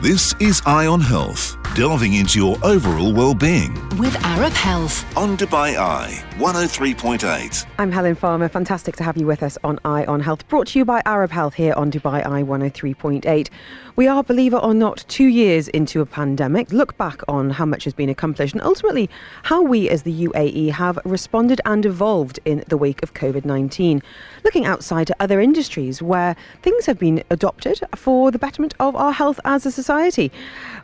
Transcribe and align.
This 0.00 0.32
is 0.38 0.62
Eye 0.64 0.86
on 0.86 1.00
Health, 1.00 1.56
delving 1.78 2.14
into 2.14 2.40
your 2.40 2.56
overall 2.64 3.12
well-being 3.12 3.72
with 3.98 4.16
Arab 4.24 4.52
Health. 4.52 5.04
on 5.16 5.36
Dubai 5.36 5.76
Eye 5.76 6.24
103.8. 6.38 7.66
I'm 7.78 7.90
Helen 7.90 8.14
Farmer. 8.14 8.48
Fantastic 8.48 8.94
to 8.96 9.04
have 9.04 9.16
you 9.16 9.26
with 9.26 9.42
us 9.42 9.58
on 9.64 9.80
Eye 9.84 10.04
on 10.04 10.20
Health, 10.20 10.46
brought 10.48 10.68
to 10.68 10.78
you 10.78 10.84
by 10.84 11.02
Arab 11.04 11.32
Health 11.32 11.54
here 11.54 11.74
on 11.74 11.90
Dubai 11.90 12.24
Eye 12.24 12.44
103.8. 12.44 13.48
We 13.96 14.06
are, 14.06 14.22
believe 14.22 14.54
it 14.54 14.62
or 14.62 14.74
not, 14.74 15.04
two 15.08 15.26
years 15.26 15.66
into 15.66 16.00
a 16.00 16.06
pandemic. 16.06 16.70
Look 16.72 16.96
back 16.96 17.22
on 17.26 17.50
how 17.50 17.64
much 17.64 17.82
has 17.82 17.92
been 17.92 18.08
accomplished 18.08 18.54
and 18.54 18.62
ultimately 18.62 19.10
how 19.42 19.60
we 19.60 19.88
as 19.88 20.04
the 20.04 20.26
UAE 20.28 20.70
have 20.70 21.00
responded 21.04 21.60
and 21.64 21.84
evolved 21.84 22.38
in 22.44 22.62
the 22.68 22.76
wake 22.76 23.02
of 23.02 23.14
COVID 23.14 23.44
19. 23.44 24.00
Looking 24.44 24.64
outside 24.64 25.08
to 25.08 25.16
other 25.18 25.40
industries 25.40 26.00
where 26.00 26.36
things 26.62 26.86
have 26.86 27.00
been 27.00 27.24
adopted 27.30 27.80
for 27.96 28.30
the 28.30 28.38
betterment 28.38 28.74
of 28.78 28.94
our 28.94 29.10
health 29.10 29.40
as 29.44 29.66
a 29.66 29.72
society. 29.72 30.30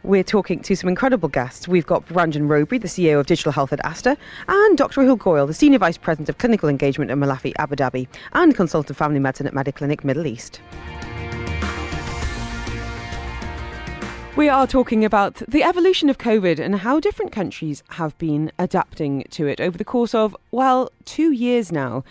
We're 0.02 0.24
talking 0.24 0.58
to 0.60 0.74
some 0.84 0.90
incredible 0.90 1.30
guests. 1.30 1.66
We've 1.66 1.86
got 1.86 2.06
Brandon 2.08 2.46
Rowberry, 2.46 2.78
the 2.78 2.88
CEO 2.88 3.18
of 3.18 3.24
Digital 3.24 3.52
Health 3.52 3.72
at 3.72 3.82
Aster, 3.86 4.18
and 4.46 4.76
Dr. 4.76 5.00
Rahul 5.00 5.16
Goyal, 5.16 5.46
the 5.46 5.54
Senior 5.54 5.78
Vice 5.78 5.96
President 5.96 6.28
of 6.28 6.36
Clinical 6.36 6.68
Engagement 6.68 7.10
at 7.10 7.16
Malaffi 7.16 7.54
Abu 7.56 7.74
Dhabi 7.74 8.06
and 8.34 8.54
Consultant 8.54 8.98
Family 8.98 9.18
Medicine 9.18 9.46
at 9.46 9.54
Mediclinic 9.54 10.04
Middle 10.04 10.26
East. 10.26 10.60
We 14.36 14.50
are 14.50 14.66
talking 14.66 15.06
about 15.06 15.36
the 15.48 15.62
evolution 15.62 16.10
of 16.10 16.18
COVID 16.18 16.58
and 16.58 16.76
how 16.76 17.00
different 17.00 17.32
countries 17.32 17.82
have 17.92 18.18
been 18.18 18.52
adapting 18.58 19.24
to 19.30 19.46
it 19.46 19.62
over 19.62 19.78
the 19.78 19.86
course 19.86 20.14
of, 20.14 20.36
well, 20.50 20.90
two 21.06 21.32
years 21.32 21.72
now. 21.72 22.04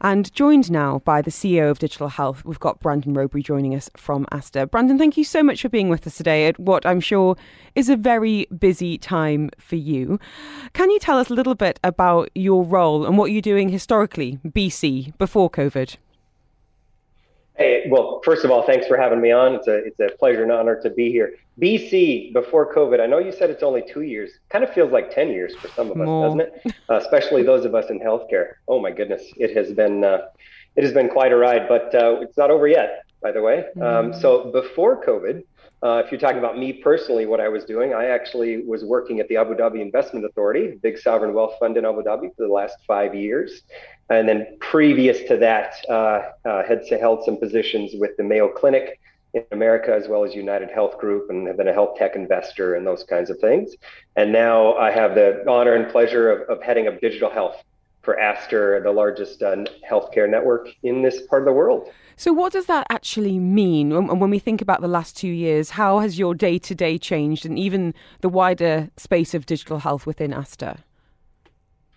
And 0.00 0.32
joined 0.34 0.70
now 0.70 1.00
by 1.04 1.22
the 1.22 1.30
CEO 1.30 1.70
of 1.70 1.78
Digital 1.78 2.08
Health, 2.08 2.44
we've 2.44 2.60
got 2.60 2.80
Brandon 2.80 3.14
Rowberry 3.14 3.42
joining 3.42 3.74
us 3.74 3.90
from 3.96 4.26
Aster. 4.30 4.66
Brandon, 4.66 4.98
thank 4.98 5.16
you 5.16 5.24
so 5.24 5.42
much 5.42 5.62
for 5.62 5.68
being 5.68 5.88
with 5.88 6.06
us 6.06 6.16
today 6.16 6.46
at 6.46 6.58
what 6.58 6.84
I'm 6.84 7.00
sure 7.00 7.36
is 7.74 7.88
a 7.88 7.96
very 7.96 8.46
busy 8.58 8.98
time 8.98 9.50
for 9.58 9.76
you. 9.76 10.18
Can 10.72 10.90
you 10.90 10.98
tell 10.98 11.18
us 11.18 11.30
a 11.30 11.34
little 11.34 11.54
bit 11.54 11.80
about 11.82 12.30
your 12.34 12.64
role 12.64 13.06
and 13.06 13.16
what 13.16 13.30
you're 13.30 13.42
doing 13.42 13.68
historically, 13.68 14.38
BC, 14.46 15.16
before 15.18 15.50
COVID? 15.50 15.96
Hey, 17.58 17.86
well, 17.88 18.20
first 18.22 18.44
of 18.44 18.50
all, 18.50 18.62
thanks 18.62 18.86
for 18.86 18.98
having 18.98 19.20
me 19.20 19.32
on. 19.32 19.54
It's 19.54 19.66
a 19.66 19.76
it's 19.76 20.00
a 20.00 20.08
pleasure 20.18 20.42
and 20.42 20.52
honor 20.52 20.80
to 20.82 20.90
be 20.90 21.10
here. 21.10 21.34
BC 21.60 22.32
before 22.34 22.72
COVID. 22.74 23.00
I 23.00 23.06
know 23.06 23.18
you 23.18 23.32
said 23.32 23.48
it's 23.48 23.62
only 23.62 23.82
two 23.82 24.02
years. 24.02 24.30
Kind 24.50 24.62
of 24.62 24.72
feels 24.74 24.92
like 24.92 25.10
ten 25.10 25.30
years 25.30 25.54
for 25.56 25.68
some 25.68 25.90
of 25.90 25.98
us, 25.98 26.06
More. 26.06 26.26
doesn't 26.26 26.40
it? 26.40 26.74
Uh, 26.88 26.98
especially 26.98 27.42
those 27.42 27.64
of 27.64 27.74
us 27.74 27.90
in 27.90 27.98
healthcare. 27.98 28.54
Oh 28.68 28.78
my 28.80 28.92
goodness, 28.92 29.22
it 29.36 29.56
has 29.56 29.72
been 29.72 30.04
uh, 30.04 30.28
it 30.76 30.84
has 30.84 30.92
been 30.92 31.08
quite 31.08 31.32
a 31.32 31.36
ride, 31.36 31.66
but 31.66 31.92
uh, 31.94 32.20
it's 32.20 32.36
not 32.36 32.50
over 32.50 32.68
yet. 32.68 33.02
By 33.20 33.32
the 33.32 33.42
way, 33.42 33.64
um, 33.80 34.12
so 34.12 34.52
before 34.52 35.04
COVID, 35.04 35.42
uh, 35.82 36.02
if 36.04 36.10
you're 36.10 36.20
talking 36.20 36.38
about 36.38 36.58
me 36.58 36.72
personally, 36.72 37.26
what 37.26 37.40
I 37.40 37.48
was 37.48 37.64
doing, 37.64 37.92
I 37.92 38.06
actually 38.06 38.64
was 38.64 38.84
working 38.84 39.20
at 39.20 39.28
the 39.28 39.36
Abu 39.36 39.54
Dhabi 39.54 39.80
Investment 39.80 40.24
Authority, 40.24 40.78
big 40.82 40.98
sovereign 40.98 41.34
wealth 41.34 41.54
fund 41.60 41.76
in 41.76 41.84
Abu 41.84 42.02
Dhabi 42.02 42.34
for 42.34 42.46
the 42.46 42.52
last 42.52 42.76
five 42.86 43.14
years. 43.14 43.62
And 44.08 44.28
then 44.28 44.56
previous 44.60 45.22
to 45.28 45.36
that, 45.36 45.74
uh, 45.88 46.22
uh, 46.44 46.62
had 46.66 46.82
held 46.88 47.24
some 47.24 47.36
positions 47.36 47.92
with 47.94 48.16
the 48.16 48.22
Mayo 48.22 48.48
Clinic 48.48 49.00
in 49.34 49.44
America, 49.52 49.94
as 49.94 50.08
well 50.08 50.24
as 50.24 50.34
United 50.34 50.70
Health 50.70 50.98
Group, 50.98 51.28
and 51.28 51.46
have 51.46 51.58
been 51.58 51.68
a 51.68 51.72
health 51.72 51.96
tech 51.96 52.16
investor 52.16 52.76
and 52.76 52.86
those 52.86 53.04
kinds 53.04 53.28
of 53.28 53.38
things. 53.38 53.74
And 54.16 54.32
now 54.32 54.74
I 54.76 54.90
have 54.90 55.14
the 55.14 55.44
honor 55.46 55.74
and 55.74 55.90
pleasure 55.90 56.30
of, 56.30 56.48
of 56.48 56.62
heading 56.62 56.88
up 56.88 57.00
digital 57.00 57.28
health 57.28 57.62
for 58.02 58.18
Aster, 58.18 58.80
the 58.82 58.92
largest 58.92 59.42
uh, 59.42 59.64
healthcare 59.88 60.30
network 60.30 60.68
in 60.84 61.02
this 61.02 61.22
part 61.26 61.42
of 61.42 61.46
the 61.46 61.52
world. 61.52 61.90
So, 62.18 62.32
what 62.32 62.52
does 62.52 62.66
that 62.66 62.86
actually 62.90 63.38
mean? 63.38 63.90
When, 63.90 64.18
when 64.18 64.30
we 64.30 64.38
think 64.38 64.62
about 64.62 64.80
the 64.80 64.88
last 64.88 65.16
two 65.16 65.28
years, 65.28 65.70
how 65.70 65.98
has 65.98 66.18
your 66.18 66.34
day 66.34 66.58
to 66.58 66.74
day 66.74 66.96
changed 66.96 67.44
and 67.44 67.58
even 67.58 67.94
the 68.22 68.30
wider 68.30 68.90
space 68.96 69.34
of 69.34 69.44
digital 69.44 69.80
health 69.80 70.06
within 70.06 70.32
Aster? 70.32 70.78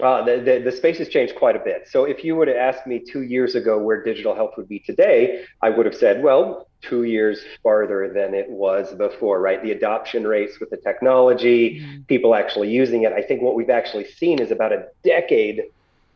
Uh, 0.02 0.24
the, 0.24 0.38
the, 0.38 0.62
the 0.64 0.72
space 0.72 0.98
has 0.98 1.10
changed 1.10 1.36
quite 1.36 1.58
a 1.58 1.60
bit. 1.60 1.88
So 1.90 2.06
if 2.06 2.24
you 2.24 2.36
would 2.38 2.48
have 2.48 2.56
asked 2.56 2.88
me 2.88 3.00
two 3.00 3.24
years 3.24 3.56
ago 3.56 3.78
where 3.78 4.02
digital 4.02 4.34
health 4.34 4.52
would 4.56 4.70
be 4.70 4.80
today, 4.80 5.44
I 5.62 5.70
would 5.70 5.86
have 5.86 5.96
said, 5.96 6.24
well, 6.24 6.70
two 6.82 7.04
years 7.04 7.42
farther 7.62 8.10
than 8.14 8.34
it 8.34 8.50
was 8.50 8.94
before, 8.94 9.42
right? 9.42 9.62
The 9.62 9.72
adoption 9.72 10.26
rates 10.26 10.60
with 10.60 10.70
the 10.70 10.78
technology, 10.78 11.86
people 12.08 12.34
actually 12.34 12.70
using 12.70 13.04
it. 13.04 13.12
I 13.12 13.22
think 13.22 13.42
what 13.42 13.56
we've 13.56 13.70
actually 13.70 14.06
seen 14.06 14.40
is 14.40 14.52
about 14.52 14.72
a 14.72 14.86
decade 15.04 15.64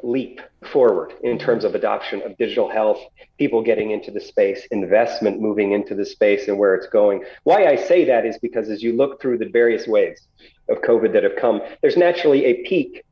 leap 0.04 0.42
forward 0.72 1.14
in 1.24 1.40
terms 1.40 1.64
of 1.64 1.74
adoption 1.76 2.22
of 2.22 2.38
digital 2.38 2.70
health, 2.70 3.00
people 3.40 3.64
getting 3.64 3.92
into 3.92 4.12
the 4.12 4.20
space, 4.20 4.68
investment 4.70 5.42
moving 5.42 5.72
into 5.72 5.96
the 5.96 6.06
space 6.06 6.48
and 6.48 6.60
where 6.60 6.76
it's 6.76 6.88
going. 6.88 7.24
Why 7.44 7.66
I 7.66 7.76
say 7.78 8.06
that 8.06 8.26
is 8.26 8.38
because 8.38 8.70
as 8.70 8.84
you 8.84 8.96
look 8.96 9.22
through 9.22 9.38
the 9.38 9.50
various 9.50 9.88
waves 9.88 10.22
of 10.70 10.82
COVID 10.82 11.14
that 11.14 11.24
have 11.24 11.38
come, 11.38 11.62
there's 11.82 11.98
naturally 11.98 12.46
a 12.46 12.64
peak 12.64 13.04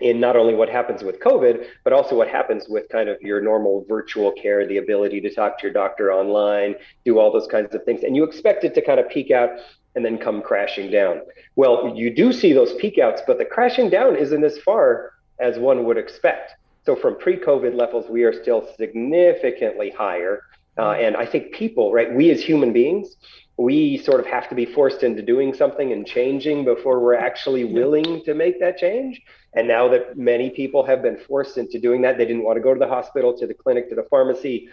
in 0.00 0.18
not 0.18 0.36
only 0.36 0.54
what 0.54 0.68
happens 0.68 1.04
with 1.04 1.20
COVID, 1.20 1.66
but 1.84 1.92
also 1.92 2.16
what 2.16 2.28
happens 2.28 2.66
with 2.68 2.88
kind 2.88 3.08
of 3.08 3.20
your 3.20 3.40
normal 3.40 3.84
virtual 3.88 4.32
care, 4.32 4.66
the 4.66 4.78
ability 4.78 5.20
to 5.20 5.32
talk 5.32 5.58
to 5.58 5.62
your 5.64 5.72
doctor 5.72 6.12
online, 6.12 6.74
do 7.04 7.18
all 7.18 7.32
those 7.32 7.46
kinds 7.46 7.74
of 7.74 7.84
things. 7.84 8.02
And 8.02 8.16
you 8.16 8.24
expect 8.24 8.64
it 8.64 8.74
to 8.74 8.82
kind 8.82 8.98
of 8.98 9.08
peak 9.08 9.30
out 9.30 9.50
and 9.94 10.04
then 10.04 10.18
come 10.18 10.42
crashing 10.42 10.90
down. 10.90 11.20
Well, 11.54 11.92
you 11.94 12.12
do 12.12 12.32
see 12.32 12.52
those 12.52 12.74
peak 12.74 12.98
outs, 12.98 13.22
but 13.26 13.38
the 13.38 13.44
crashing 13.44 13.90
down 13.90 14.16
isn't 14.16 14.42
as 14.42 14.58
far 14.58 15.12
as 15.42 15.58
one 15.58 15.84
would 15.84 15.98
expect. 15.98 16.54
So 16.86 16.96
from 16.96 17.18
pre-COVID 17.18 17.74
levels, 17.74 18.06
we 18.08 18.22
are 18.24 18.32
still 18.32 18.68
significantly 18.76 19.90
higher. 19.90 20.42
Uh, 20.78 20.92
and 20.92 21.16
I 21.16 21.26
think 21.26 21.52
people, 21.52 21.92
right, 21.92 22.12
we 22.12 22.30
as 22.30 22.42
human 22.42 22.72
beings, 22.72 23.16
we 23.58 23.98
sort 23.98 24.18
of 24.18 24.26
have 24.26 24.48
to 24.48 24.54
be 24.54 24.64
forced 24.64 25.02
into 25.02 25.22
doing 25.22 25.52
something 25.52 25.92
and 25.92 26.06
changing 26.06 26.64
before 26.64 27.00
we're 27.00 27.14
actually 27.14 27.64
willing 27.64 28.24
to 28.24 28.34
make 28.34 28.58
that 28.60 28.78
change. 28.78 29.20
And 29.54 29.68
now 29.68 29.88
that 29.88 30.16
many 30.16 30.48
people 30.50 30.82
have 30.86 31.02
been 31.02 31.18
forced 31.18 31.58
into 31.58 31.78
doing 31.78 32.00
that, 32.02 32.16
they 32.16 32.24
didn't 32.24 32.44
want 32.44 32.56
to 32.56 32.62
go 32.62 32.72
to 32.72 32.80
the 32.80 32.88
hospital, 32.88 33.36
to 33.38 33.46
the 33.46 33.54
clinic, 33.54 33.90
to 33.90 33.94
the 33.94 34.04
pharmacy, 34.04 34.70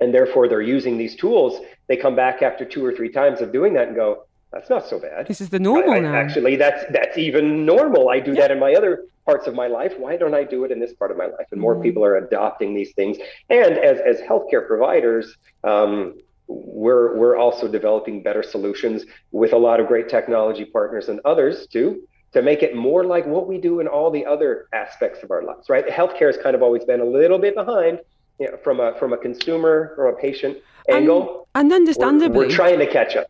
and 0.00 0.14
therefore 0.14 0.48
they're 0.48 0.62
using 0.62 0.96
these 0.96 1.14
tools. 1.14 1.60
They 1.88 1.96
come 1.96 2.16
back 2.16 2.40
after 2.40 2.64
two 2.64 2.84
or 2.84 2.92
three 2.94 3.10
times 3.10 3.40
of 3.42 3.52
doing 3.52 3.74
that 3.74 3.88
and 3.88 3.96
go, 3.96 4.24
"That's 4.52 4.70
not 4.70 4.86
so 4.86 4.98
bad." 4.98 5.26
This 5.26 5.42
is 5.42 5.50
the 5.50 5.58
normal 5.58 5.92
I- 5.92 5.96
I- 5.96 6.00
now. 6.00 6.14
Actually, 6.14 6.56
that's 6.56 6.84
that's 6.90 7.18
even 7.18 7.66
normal. 7.66 8.08
I 8.08 8.20
do 8.20 8.34
that 8.36 8.50
in 8.50 8.58
my 8.58 8.72
other 8.74 9.04
parts 9.28 9.46
of 9.46 9.54
my 9.54 9.66
life. 9.66 9.92
Why 9.98 10.16
don't 10.16 10.34
I 10.34 10.42
do 10.42 10.64
it 10.64 10.70
in 10.70 10.80
this 10.80 10.94
part 10.94 11.10
of 11.10 11.18
my 11.18 11.26
life? 11.26 11.48
And 11.52 11.60
more 11.60 11.76
Mhm. 11.76 11.82
people 11.82 12.02
are 12.02 12.16
adopting 12.16 12.72
these 12.72 12.92
things. 12.94 13.18
And 13.50 13.72
as 13.90 13.96
as 14.10 14.16
healthcare 14.22 14.66
providers, 14.66 15.36
um, 15.64 16.14
we're 16.46 17.14
we're 17.20 17.36
also 17.36 17.68
developing 17.78 18.22
better 18.22 18.42
solutions 18.42 19.04
with 19.32 19.52
a 19.52 19.60
lot 19.68 19.80
of 19.80 19.86
great 19.86 20.08
technology 20.08 20.64
partners 20.64 21.10
and 21.10 21.20
others 21.26 21.66
too 21.74 21.88
to 22.32 22.40
make 22.40 22.62
it 22.62 22.72
more 22.74 23.04
like 23.14 23.26
what 23.26 23.44
we 23.46 23.58
do 23.68 23.80
in 23.80 23.86
all 23.86 24.10
the 24.18 24.24
other 24.34 24.66
aspects 24.72 25.22
of 25.22 25.30
our 25.30 25.42
lives. 25.42 25.68
Right? 25.68 25.86
Healthcare 25.86 26.30
has 26.32 26.38
kind 26.38 26.54
of 26.58 26.62
always 26.62 26.84
been 26.90 27.00
a 27.08 27.10
little 27.20 27.40
bit 27.46 27.54
behind. 27.54 28.00
You 28.40 28.46
know, 28.50 28.56
from 28.66 28.80
a 28.80 28.88
from 29.00 29.12
a 29.12 29.18
consumer 29.18 29.76
or 29.98 30.04
a 30.14 30.16
patient 30.26 30.54
angle, 30.88 31.48
and 31.54 31.68
we're, 31.68 31.76
understandably, 31.76 32.46
we're 32.46 32.50
trying 32.62 32.78
to 32.78 32.86
catch 32.86 33.12
up. 33.20 33.26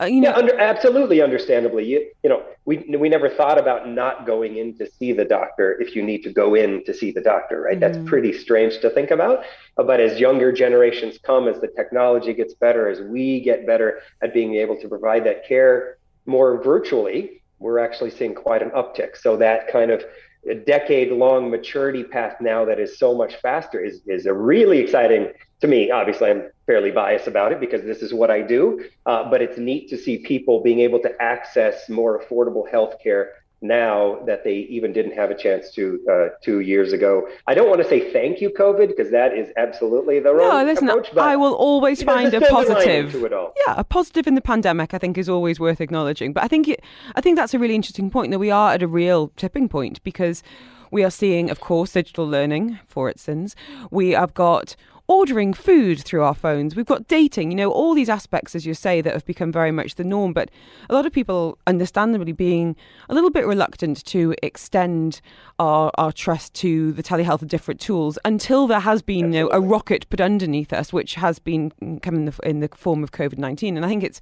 Uh, 0.00 0.04
you 0.04 0.20
know, 0.20 0.30
Yeah, 0.30 0.36
under, 0.36 0.58
absolutely, 0.58 1.22
understandably. 1.22 1.84
You, 1.84 2.06
you 2.22 2.28
know, 2.30 2.42
we 2.64 2.78
we 2.98 3.08
never 3.08 3.28
thought 3.30 3.58
about 3.58 3.88
not 3.88 4.26
going 4.26 4.56
in 4.56 4.76
to 4.78 4.90
see 4.90 5.12
the 5.12 5.24
doctor 5.24 5.80
if 5.80 5.96
you 5.96 6.02
need 6.02 6.22
to 6.24 6.32
go 6.32 6.54
in 6.54 6.84
to 6.84 6.92
see 6.92 7.12
the 7.12 7.20
doctor, 7.22 7.62
right? 7.62 7.76
Mhm. 7.76 7.80
That's 7.80 7.98
pretty 8.04 8.32
strange 8.32 8.78
to 8.80 8.90
think 8.90 9.10
about. 9.10 9.44
Uh, 9.78 9.84
But 9.84 10.00
as 10.00 10.20
younger 10.20 10.52
generations 10.52 11.18
come, 11.18 11.48
as 11.48 11.60
the 11.60 11.68
technology 11.68 12.34
gets 12.34 12.54
better, 12.54 12.88
as 12.88 13.00
we 13.00 13.40
get 13.40 13.66
better 13.66 14.00
at 14.22 14.34
being 14.34 14.56
able 14.56 14.76
to 14.82 14.88
provide 14.88 15.24
that 15.24 15.46
care 15.46 15.96
more 16.26 16.62
virtually, 16.62 17.40
we're 17.58 17.78
actually 17.78 18.10
seeing 18.10 18.34
quite 18.34 18.62
an 18.62 18.70
uptick. 18.70 19.16
So 19.16 19.36
that 19.38 19.68
kind 19.68 19.90
of 19.90 20.04
a 20.48 20.54
decade 20.54 21.12
long 21.12 21.50
maturity 21.50 22.04
path 22.04 22.36
now 22.40 22.64
that 22.64 22.78
is 22.78 22.98
so 22.98 23.14
much 23.14 23.36
faster 23.36 23.82
is, 23.82 24.00
is 24.06 24.26
a 24.26 24.32
really 24.32 24.78
exciting 24.78 25.32
to 25.60 25.66
me. 25.66 25.90
Obviously, 25.90 26.30
I'm 26.30 26.50
fairly 26.66 26.90
biased 26.90 27.26
about 27.26 27.52
it 27.52 27.60
because 27.60 27.82
this 27.82 28.02
is 28.02 28.12
what 28.12 28.30
I 28.30 28.42
do, 28.42 28.84
uh, 29.06 29.28
but 29.30 29.42
it's 29.42 29.58
neat 29.58 29.88
to 29.90 29.96
see 29.96 30.18
people 30.18 30.62
being 30.62 30.80
able 30.80 31.00
to 31.00 31.22
access 31.22 31.88
more 31.88 32.20
affordable 32.20 32.70
healthcare 32.70 33.28
now 33.62 34.20
that 34.26 34.44
they 34.44 34.54
even 34.70 34.92
didn't 34.92 35.12
have 35.12 35.30
a 35.30 35.34
chance 35.34 35.70
to 35.72 36.00
uh, 36.10 36.28
two 36.42 36.60
years 36.60 36.92
ago. 36.92 37.26
I 37.46 37.54
don't 37.54 37.68
want 37.68 37.82
to 37.82 37.88
say 37.88 38.12
thank 38.12 38.40
you, 38.40 38.50
COVID, 38.50 38.88
because 38.88 39.10
that 39.10 39.32
is 39.32 39.50
absolutely 39.56 40.20
the 40.20 40.34
wrong 40.34 40.48
no, 40.48 40.64
listen, 40.64 40.88
approach. 40.88 41.08
But 41.14 41.24
I 41.24 41.36
will 41.36 41.54
always 41.54 42.02
find 42.02 42.28
a 42.28 42.30
there's 42.32 42.42
a 42.42 42.46
silver 42.46 42.74
lining 42.74 43.04
positive. 43.04 43.12
to 43.12 43.26
it 43.26 43.32
all. 43.32 43.54
Yeah, 43.66 43.74
a 43.78 43.84
positive 43.84 44.26
in 44.26 44.34
the 44.34 44.42
pandemic, 44.42 44.92
I 44.92 44.98
think, 44.98 45.16
is 45.16 45.28
always 45.28 45.58
worth 45.58 45.80
acknowledging. 45.80 46.32
But 46.32 46.44
I 46.44 46.48
think 46.48 46.68
it, 46.68 46.82
I 47.14 47.20
think 47.20 47.36
that's 47.36 47.54
a 47.54 47.58
really 47.58 47.74
interesting 47.74 48.10
point 48.10 48.30
that 48.30 48.38
we 48.38 48.50
are 48.50 48.72
at 48.72 48.82
a 48.82 48.88
real 48.88 49.32
tipping 49.36 49.68
point 49.68 50.02
because 50.04 50.42
we 50.90 51.02
are 51.02 51.10
seeing, 51.10 51.50
of 51.50 51.60
course, 51.60 51.92
digital 51.92 52.26
learning 52.28 52.78
for 52.86 53.08
its 53.08 53.22
sins. 53.22 53.56
We 53.90 54.10
have 54.10 54.34
got 54.34 54.76
ordering 55.08 55.54
food 55.54 56.00
through 56.02 56.22
our 56.22 56.34
phones. 56.34 56.74
We've 56.74 56.86
got 56.86 57.06
dating, 57.06 57.50
you 57.50 57.56
know, 57.56 57.70
all 57.70 57.94
these 57.94 58.08
aspects, 58.08 58.54
as 58.54 58.66
you 58.66 58.74
say, 58.74 59.00
that 59.00 59.12
have 59.12 59.24
become 59.24 59.52
very 59.52 59.70
much 59.70 59.94
the 59.94 60.04
norm. 60.04 60.32
But 60.32 60.50
a 60.90 60.94
lot 60.94 61.06
of 61.06 61.12
people, 61.12 61.58
understandably, 61.66 62.32
being 62.32 62.74
a 63.08 63.14
little 63.14 63.30
bit 63.30 63.46
reluctant 63.46 64.04
to 64.06 64.34
extend 64.42 65.20
our, 65.58 65.92
our 65.96 66.10
trust 66.10 66.54
to 66.54 66.92
the 66.92 67.02
telehealth 67.02 67.40
and 67.40 67.50
different 67.50 67.80
tools 67.80 68.18
until 68.24 68.66
there 68.66 68.80
has 68.80 69.00
been 69.00 69.32
you 69.32 69.42
know, 69.42 69.50
a 69.52 69.60
rocket 69.60 70.08
put 70.10 70.20
underneath 70.20 70.72
us, 70.72 70.92
which 70.92 71.14
has 71.14 71.38
been 71.38 71.70
mm, 71.82 72.02
coming 72.02 72.20
in 72.20 72.26
the, 72.26 72.48
in 72.48 72.60
the 72.60 72.68
form 72.74 73.04
of 73.04 73.12
COVID 73.12 73.38
19. 73.38 73.76
And 73.76 73.86
I 73.86 73.88
think 73.88 74.02
it's 74.02 74.20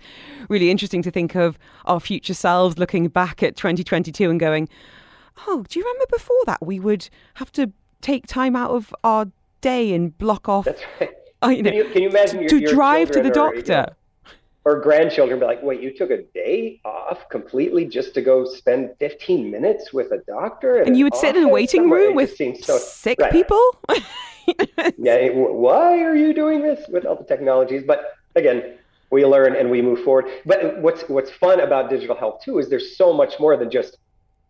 really 0.48 0.70
interesting 0.70 1.02
to 1.02 1.10
think 1.10 1.34
of 1.34 1.58
our 1.86 2.00
future 2.00 2.34
selves 2.34 2.78
looking 2.78 3.08
back 3.08 3.42
at 3.42 3.56
2022 3.56 4.30
and 4.30 4.38
going, 4.38 4.68
oh, 5.46 5.64
do 5.68 5.78
you 5.78 5.84
remember 5.84 6.06
before 6.10 6.44
that 6.46 6.64
we 6.64 6.78
would 6.78 7.08
have 7.34 7.50
to 7.52 7.72
take 8.00 8.26
time 8.26 8.54
out 8.54 8.70
of 8.70 8.94
our 9.02 9.26
day 9.64 9.94
and 9.94 10.16
block 10.18 10.48
off. 10.48 10.66
That's 10.66 10.82
right. 11.00 11.10
Uh, 11.42 11.48
you 11.48 11.62
know, 11.62 11.70
can, 11.70 11.78
you, 11.78 11.84
can 11.92 12.02
you 12.02 12.08
imagine 12.10 12.40
your, 12.40 12.48
to 12.50 12.58
your 12.58 12.72
drive 12.72 13.10
to 13.12 13.22
the 13.22 13.30
doctor? 13.30 13.86
Or, 14.64 14.76
or 14.76 14.80
grandchildren 14.80 15.40
be 15.40 15.46
like, 15.46 15.62
wait, 15.62 15.80
you 15.80 15.96
took 15.96 16.10
a 16.10 16.22
day 16.22 16.80
off 16.84 17.28
completely 17.30 17.86
just 17.86 18.14
to 18.14 18.22
go 18.22 18.44
spend 18.44 18.90
15 18.98 19.50
minutes 19.50 19.92
with 19.92 20.12
a 20.12 20.18
doctor? 20.26 20.82
And 20.82 20.96
you 20.96 21.04
would 21.04 21.14
sit 21.14 21.36
in 21.36 21.44
a 21.44 21.48
waiting 21.48 21.90
room 21.90 22.14
with 22.14 22.36
so, 22.36 22.78
sick 22.78 23.18
right. 23.18 23.32
people? 23.32 23.62
yeah, 24.98 25.28
why 25.30 26.02
are 26.02 26.14
you 26.14 26.32
doing 26.34 26.62
this 26.62 26.86
with 26.88 27.04
all 27.04 27.16
the 27.16 27.24
technologies? 27.24 27.84
But 27.86 28.16
again, 28.36 28.78
we 29.10 29.24
learn 29.24 29.54
and 29.56 29.70
we 29.70 29.80
move 29.80 30.02
forward. 30.02 30.26
But 30.44 30.80
what's 30.80 31.02
what's 31.08 31.30
fun 31.30 31.60
about 31.60 31.88
digital 31.88 32.16
health 32.16 32.42
too 32.44 32.58
is 32.58 32.68
there's 32.68 32.96
so 32.96 33.12
much 33.12 33.38
more 33.38 33.56
than 33.56 33.70
just 33.70 33.98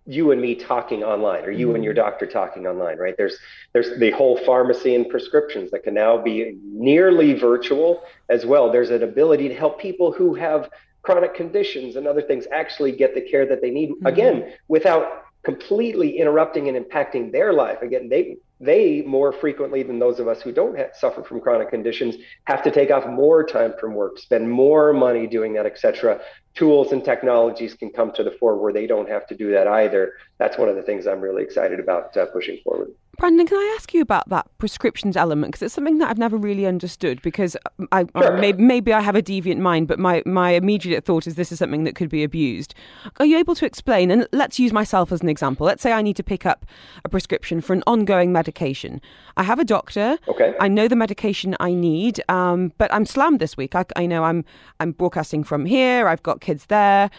you 0.06 0.32
and 0.32 0.40
me 0.40 0.54
talking 0.54 1.02
online 1.02 1.44
or 1.44 1.50
you 1.50 1.68
mm-hmm. 1.68 1.76
and 1.76 1.84
your 1.84 1.94
mm-hmm. 1.94 2.02
doctor 2.02 2.26
talking 2.26 2.66
online 2.66 2.98
right 2.98 3.16
there's 3.16 3.36
there's 3.72 3.98
the 3.98 4.10
whole 4.10 4.38
pharmacy 4.44 4.94
and 4.94 5.08
prescriptions 5.08 5.70
that 5.70 5.82
can 5.82 5.94
now 5.94 6.18
be 6.18 6.58
nearly 6.62 7.32
virtual 7.32 8.02
as 8.28 8.44
well 8.44 8.70
there's 8.70 8.90
an 8.90 9.02
ability 9.02 9.48
to 9.48 9.54
help 9.54 9.80
people 9.80 10.12
who 10.12 10.34
have 10.34 10.68
chronic 11.02 11.34
conditions 11.34 11.96
and 11.96 12.06
other 12.06 12.22
things 12.22 12.46
actually 12.52 12.92
get 12.92 13.14
the 13.14 13.20
care 13.20 13.46
that 13.46 13.62
they 13.62 13.70
need 13.70 13.90
mm-hmm. 13.90 14.06
again 14.06 14.52
without 14.68 15.23
completely 15.44 16.18
interrupting 16.18 16.68
and 16.68 16.76
impacting 16.82 17.30
their 17.32 17.52
life. 17.52 17.82
Again 17.82 18.08
they 18.08 18.36
they 18.60 19.02
more 19.02 19.32
frequently 19.32 19.82
than 19.82 19.98
those 19.98 20.20
of 20.20 20.28
us 20.28 20.40
who 20.40 20.52
don't 20.52 20.78
have, 20.78 20.90
suffer 20.94 21.22
from 21.22 21.40
chronic 21.40 21.70
conditions 21.70 22.16
have 22.44 22.62
to 22.62 22.70
take 22.70 22.90
off 22.90 23.06
more 23.06 23.44
time 23.44 23.74
from 23.78 23.94
work 23.94 24.18
spend 24.18 24.48
more 24.48 24.92
money 24.92 25.26
doing 25.26 25.52
that 25.52 25.66
etc 25.66 26.20
tools 26.54 26.92
and 26.92 27.04
technologies 27.04 27.74
can 27.74 27.90
come 27.90 28.12
to 28.12 28.22
the 28.22 28.30
fore 28.30 28.56
where 28.56 28.72
they 28.72 28.86
don't 28.86 29.08
have 29.08 29.26
to 29.26 29.36
do 29.36 29.50
that 29.50 29.66
either. 29.66 30.12
That's 30.38 30.56
one 30.56 30.68
of 30.68 30.76
the 30.76 30.82
things 30.82 31.06
i'm 31.06 31.20
really 31.20 31.42
excited 31.42 31.80
about 31.80 32.16
uh, 32.16 32.26
pushing 32.26 32.58
forward 32.64 32.92
Brandon, 33.16 33.46
can 33.46 33.56
I 33.58 33.74
ask 33.76 33.94
you 33.94 34.02
about 34.02 34.28
that 34.28 34.46
prescriptions 34.58 35.16
element? 35.16 35.52
Because 35.52 35.62
it's 35.62 35.74
something 35.74 35.98
that 35.98 36.10
I've 36.10 36.18
never 36.18 36.36
really 36.36 36.66
understood. 36.66 37.22
Because 37.22 37.56
I, 37.92 38.04
sure. 38.16 38.36
I 38.36 38.40
maybe, 38.40 38.62
maybe, 38.62 38.92
I 38.92 39.00
have 39.00 39.16
a 39.16 39.22
deviant 39.22 39.58
mind, 39.58 39.88
but 39.88 39.98
my, 39.98 40.22
my 40.26 40.50
immediate 40.50 41.04
thought 41.04 41.26
is 41.26 41.34
this 41.34 41.52
is 41.52 41.58
something 41.58 41.84
that 41.84 41.94
could 41.94 42.08
be 42.08 42.24
abused. 42.24 42.74
Are 43.18 43.26
you 43.26 43.38
able 43.38 43.54
to 43.56 43.66
explain? 43.66 44.10
And 44.10 44.28
let's 44.32 44.58
use 44.58 44.72
myself 44.72 45.12
as 45.12 45.20
an 45.20 45.28
example. 45.28 45.66
Let's 45.66 45.82
say 45.82 45.92
I 45.92 46.02
need 46.02 46.16
to 46.16 46.22
pick 46.22 46.46
up 46.46 46.66
a 47.04 47.08
prescription 47.08 47.60
for 47.60 47.72
an 47.72 47.82
ongoing 47.86 48.32
medication. 48.32 49.00
I 49.36 49.42
have 49.42 49.58
a 49.58 49.64
doctor. 49.64 50.18
Okay. 50.28 50.54
I 50.60 50.68
know 50.68 50.88
the 50.88 50.96
medication 50.96 51.56
I 51.60 51.72
need, 51.72 52.22
um, 52.28 52.72
but 52.78 52.92
I'm 52.92 53.06
slammed 53.06 53.40
this 53.40 53.56
week. 53.56 53.74
I, 53.74 53.84
I 53.96 54.06
know 54.06 54.24
I'm 54.24 54.44
I'm 54.80 54.92
broadcasting 54.92 55.44
from 55.44 55.66
here. 55.66 56.08
I've 56.08 56.22
got 56.22 56.40
kids 56.40 56.66
there 56.66 57.10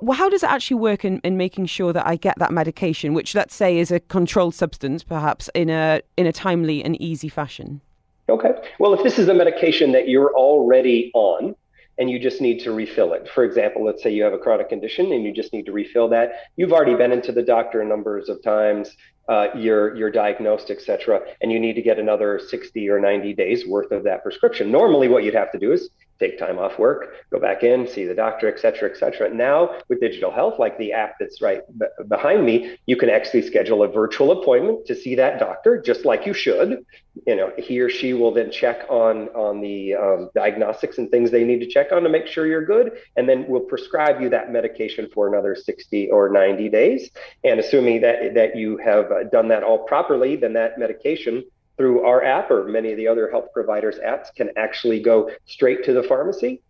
well, 0.00 0.16
how 0.16 0.28
does 0.28 0.42
it 0.42 0.50
actually 0.50 0.78
work 0.78 1.04
in, 1.04 1.20
in 1.24 1.36
making 1.36 1.66
sure 1.66 1.92
that 1.92 2.06
I 2.06 2.16
get 2.16 2.38
that 2.38 2.52
medication, 2.52 3.12
which 3.12 3.34
let's 3.34 3.54
say 3.54 3.78
is 3.78 3.90
a 3.90 4.00
controlled 4.00 4.54
substance, 4.54 5.02
perhaps 5.02 5.50
in 5.54 5.70
a 5.70 6.00
in 6.16 6.26
a 6.26 6.32
timely 6.32 6.82
and 6.82 7.00
easy 7.00 7.28
fashion? 7.28 7.80
Okay. 8.28 8.52
Well, 8.78 8.94
if 8.94 9.02
this 9.02 9.18
is 9.18 9.28
a 9.28 9.34
medication 9.34 9.92
that 9.92 10.08
you're 10.08 10.32
already 10.34 11.10
on 11.14 11.54
and 11.98 12.08
you 12.08 12.18
just 12.18 12.40
need 12.40 12.60
to 12.60 12.72
refill 12.72 13.12
it, 13.12 13.28
for 13.28 13.44
example, 13.44 13.84
let's 13.84 14.02
say 14.02 14.10
you 14.10 14.22
have 14.22 14.32
a 14.32 14.38
chronic 14.38 14.68
condition 14.68 15.12
and 15.12 15.24
you 15.24 15.32
just 15.32 15.52
need 15.52 15.66
to 15.66 15.72
refill 15.72 16.08
that, 16.08 16.32
you've 16.56 16.72
already 16.72 16.94
been 16.94 17.12
into 17.12 17.32
the 17.32 17.42
doctor 17.42 17.80
a 17.82 17.84
numbers 17.84 18.28
of 18.28 18.42
times, 18.42 18.96
uh, 19.28 19.48
you're 19.54 19.94
you're 19.96 20.10
diagnosed, 20.10 20.70
et 20.70 20.80
cetera, 20.80 21.20
and 21.40 21.52
you 21.52 21.60
need 21.60 21.74
to 21.74 21.82
get 21.82 21.98
another 21.98 22.38
60 22.38 22.88
or 22.88 22.98
90 22.98 23.34
days 23.34 23.66
worth 23.66 23.90
of 23.92 24.04
that 24.04 24.22
prescription. 24.22 24.70
Normally, 24.70 25.08
what 25.08 25.24
you'd 25.24 25.34
have 25.34 25.52
to 25.52 25.58
do 25.58 25.72
is 25.72 25.90
take 26.20 26.38
time 26.38 26.58
off 26.58 26.78
work, 26.78 27.14
go 27.30 27.40
back 27.40 27.62
in, 27.62 27.88
see 27.88 28.04
the 28.04 28.14
doctor, 28.14 28.46
et 28.52 28.60
cetera, 28.60 28.90
et 28.90 28.96
cetera. 28.96 29.32
Now 29.32 29.78
with 29.88 30.00
digital 30.00 30.30
health, 30.30 30.58
like 30.58 30.78
the 30.78 30.92
app 30.92 31.14
that's 31.18 31.40
right 31.40 31.62
b- 31.78 31.86
behind 32.08 32.44
me, 32.44 32.76
you 32.86 32.96
can 32.96 33.08
actually 33.08 33.42
schedule 33.42 33.82
a 33.82 33.88
virtual 33.88 34.30
appointment 34.40 34.86
to 34.86 34.94
see 34.94 35.14
that 35.16 35.40
doctor, 35.40 35.80
just 35.80 36.04
like 36.04 36.26
you 36.26 36.34
should. 36.34 36.84
You 37.26 37.36
know, 37.36 37.52
he 37.58 37.80
or 37.80 37.90
she 37.90 38.12
will 38.12 38.32
then 38.32 38.52
check 38.52 38.86
on 38.88 39.28
on 39.30 39.60
the 39.60 39.94
um, 39.94 40.30
diagnostics 40.34 40.98
and 40.98 41.10
things 41.10 41.30
they 41.30 41.44
need 41.44 41.60
to 41.60 41.66
check 41.66 41.90
on 41.90 42.02
to 42.02 42.08
make 42.08 42.26
sure 42.26 42.46
you're 42.46 42.64
good, 42.64 42.92
and 43.16 43.28
then 43.28 43.46
we'll 43.48 43.60
prescribe 43.60 44.20
you 44.20 44.28
that 44.30 44.52
medication 44.52 45.08
for 45.12 45.26
another 45.26 45.56
60 45.56 46.10
or 46.10 46.28
90 46.28 46.68
days. 46.68 47.10
And 47.42 47.58
assuming 47.58 48.02
that 48.02 48.34
that 48.34 48.56
you 48.56 48.76
have 48.78 49.10
uh, 49.10 49.24
done 49.24 49.48
that 49.48 49.62
all 49.64 49.78
properly, 49.78 50.36
then 50.36 50.52
that 50.52 50.78
medication 50.78 51.44
through 51.80 52.04
our 52.04 52.22
app 52.22 52.50
or 52.50 52.64
many 52.64 52.90
of 52.90 52.98
the 52.98 53.08
other 53.08 53.30
health 53.30 53.46
providers' 53.54 53.98
apps 54.04 54.26
can 54.36 54.50
actually 54.58 55.00
go 55.00 55.30
straight 55.46 55.82
to 55.82 55.94
the 55.94 56.02
pharmacy, 56.02 56.60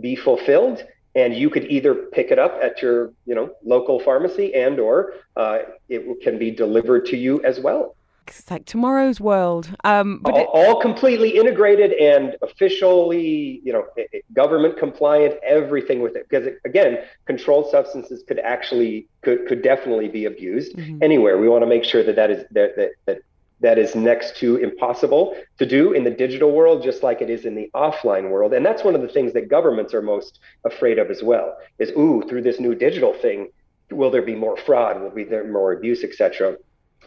be 0.00 0.14
fulfilled, 0.14 0.84
and 1.16 1.34
you 1.34 1.50
could 1.50 1.64
either 1.64 1.96
pick 1.96 2.30
it 2.30 2.38
up 2.38 2.60
at 2.62 2.80
your 2.80 3.12
you 3.26 3.34
know 3.34 3.50
local 3.64 3.98
pharmacy 3.98 4.54
and 4.54 4.78
or 4.78 5.14
uh, 5.36 5.58
it 5.88 6.20
can 6.22 6.38
be 6.38 6.52
delivered 6.52 7.04
to 7.06 7.16
you 7.16 7.42
as 7.42 7.58
well. 7.58 7.96
It's 8.28 8.48
like 8.52 8.64
tomorrow's 8.64 9.20
world. 9.20 9.74
Um, 9.82 10.22
all, 10.24 10.38
it... 10.38 10.48
all, 10.52 10.80
completely 10.80 11.30
integrated 11.30 11.90
and 11.94 12.36
officially 12.40 13.60
you 13.64 13.72
know 13.72 13.84
government 14.32 14.78
compliant 14.78 15.40
everything 15.42 16.02
with 16.02 16.14
it. 16.14 16.28
Because 16.30 16.54
again 16.64 16.98
controlled 17.24 17.68
substances 17.68 18.22
could 18.28 18.38
actually 18.38 19.08
could 19.22 19.48
could 19.48 19.60
definitely 19.60 20.06
be 20.06 20.26
abused. 20.26 20.76
Mm-hmm. 20.76 21.02
anywhere 21.02 21.36
we 21.36 21.48
want 21.48 21.62
to 21.62 21.66
make 21.66 21.82
sure 21.82 22.04
that 22.04 22.14
that 22.14 22.30
is 22.30 22.44
that, 22.52 22.76
that 22.76 22.90
that 23.06 23.18
that 23.62 23.78
is 23.78 23.94
next 23.94 24.36
to 24.36 24.56
impossible 24.56 25.36
to 25.58 25.64
do 25.64 25.92
in 25.92 26.04
the 26.04 26.10
digital 26.10 26.52
world 26.52 26.82
just 26.82 27.02
like 27.02 27.22
it 27.22 27.30
is 27.30 27.44
in 27.44 27.54
the 27.54 27.70
offline 27.74 28.30
world. 28.30 28.52
And 28.52 28.66
that's 28.66 28.84
one 28.84 28.94
of 28.94 29.02
the 29.02 29.08
things 29.08 29.32
that 29.32 29.48
governments 29.48 29.94
are 29.94 30.02
most 30.02 30.40
afraid 30.64 30.98
of 30.98 31.10
as 31.10 31.22
well 31.22 31.56
is 31.78 31.90
ooh 31.96 32.22
through 32.28 32.42
this 32.42 32.60
new 32.60 32.74
digital 32.74 33.14
thing 33.14 33.48
will 33.90 34.10
there 34.10 34.22
be 34.22 34.34
more 34.34 34.56
fraud? 34.56 35.00
Will 35.00 35.10
be 35.10 35.24
there 35.24 35.50
more 35.50 35.72
abuse 35.72 36.02
etc 36.02 36.56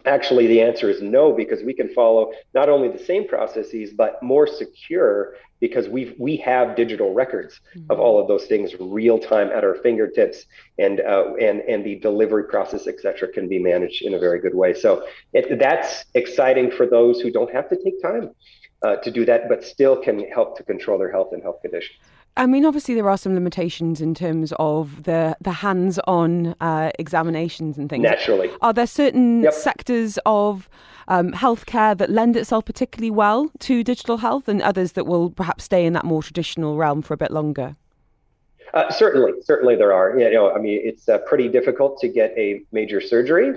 Actually, 0.06 0.48
the 0.48 0.62
answer 0.62 0.90
is 0.90 1.02
no, 1.02 1.32
because 1.32 1.64
we 1.64 1.74
can 1.74 1.90
follow 1.94 2.32
not 2.54 2.70
only 2.70 2.90
the 2.90 3.04
same 3.04 3.28
processes, 3.28 3.92
but 3.92 4.22
more 4.22 4.46
secure 4.48 5.36
because 5.60 5.88
we 5.88 6.16
we 6.20 6.38
have 6.38 6.76
digital 6.76 7.14
records 7.14 7.62
mm-hmm. 7.76 7.92
of 7.92 8.00
all 8.00 8.22
of 8.22 8.28
those 8.28 8.46
things 8.46 8.74
real 8.80 9.18
time 9.18 9.50
at 9.50 9.64
our 9.64 9.76
fingertips, 9.76 10.46
and 10.78 11.02
uh, 11.02 11.34
and 11.36 11.62
and 11.62 11.84
the 11.86 11.96
delivery 11.96 12.44
process, 12.44 12.88
et 12.88 13.00
cetera, 13.00 13.28
can 13.28 13.48
be 13.48 13.60
managed 13.60 14.04
in 14.04 14.14
a 14.14 14.20
very 14.20 14.40
good 14.40 14.54
way. 14.54 14.74
So 14.74 15.06
it, 15.34 15.60
that's 15.60 16.06
exciting 16.14 16.72
for 16.72 16.86
those 16.86 17.22
who 17.22 17.32
don't 17.32 17.52
have 17.52 17.70
to 17.70 17.78
take 17.84 18.02
time 18.02 18.32
uh, 18.84 18.98
to 18.98 19.12
do 19.12 19.26
that, 19.26 19.50
but 19.50 19.64
still 19.64 19.96
can 20.02 20.20
help 20.30 20.58
to 20.58 20.64
control 20.64 20.98
their 20.98 21.12
health 21.12 21.30
and 21.32 21.42
health 21.42 21.62
conditions. 21.62 21.98
I 22.38 22.48
mean, 22.48 22.66
obviously, 22.66 22.96
there 22.96 23.10
are 23.10 23.18
some 23.18 23.34
limitations 23.34 24.02
in 24.02 24.14
terms 24.14 24.54
of 24.60 25.04
the 25.04 25.38
the 25.40 25.52
hands-on 25.52 26.56
uh, 26.60 26.92
examinations 27.00 27.78
and 27.78 27.90
things. 27.90 28.04
Naturally, 28.04 28.52
are 28.62 28.74
there 28.74 28.88
certain 28.88 29.44
yep. 29.44 29.54
sectors 29.54 30.20
of 30.26 30.70
um, 31.08 31.32
healthcare 31.32 31.98
that 31.98 32.10
lend 32.10 32.36
itself 32.36 32.66
particularly 32.66 33.12
well 33.12 33.52
to 33.60 33.84
digital 33.84 34.18
health, 34.18 34.50
and 34.50 34.62
others 34.62 34.94
that 34.94 35.06
will 35.06 35.30
perhaps 35.30 35.64
stay 35.64 35.86
in 35.86 35.94
that 35.94 36.04
more 36.04 36.22
traditional 36.22 36.76
realm 36.76 37.02
for 37.02 37.14
a 37.14 37.18
bit 37.18 37.32
longer? 37.32 37.78
Uh, 38.74 38.92
certainly, 38.92 39.32
certainly 39.42 39.78
there 39.78 39.94
are. 39.94 40.20
You 40.20 40.30
know, 40.32 40.52
I 40.52 40.60
mean, 40.60 40.82
it's 40.84 41.08
uh, 41.08 41.20
pretty 41.20 41.48
difficult 41.48 42.00
to 42.00 42.10
get 42.10 42.34
a 42.38 42.62
major 42.74 43.00
surgery. 43.00 43.54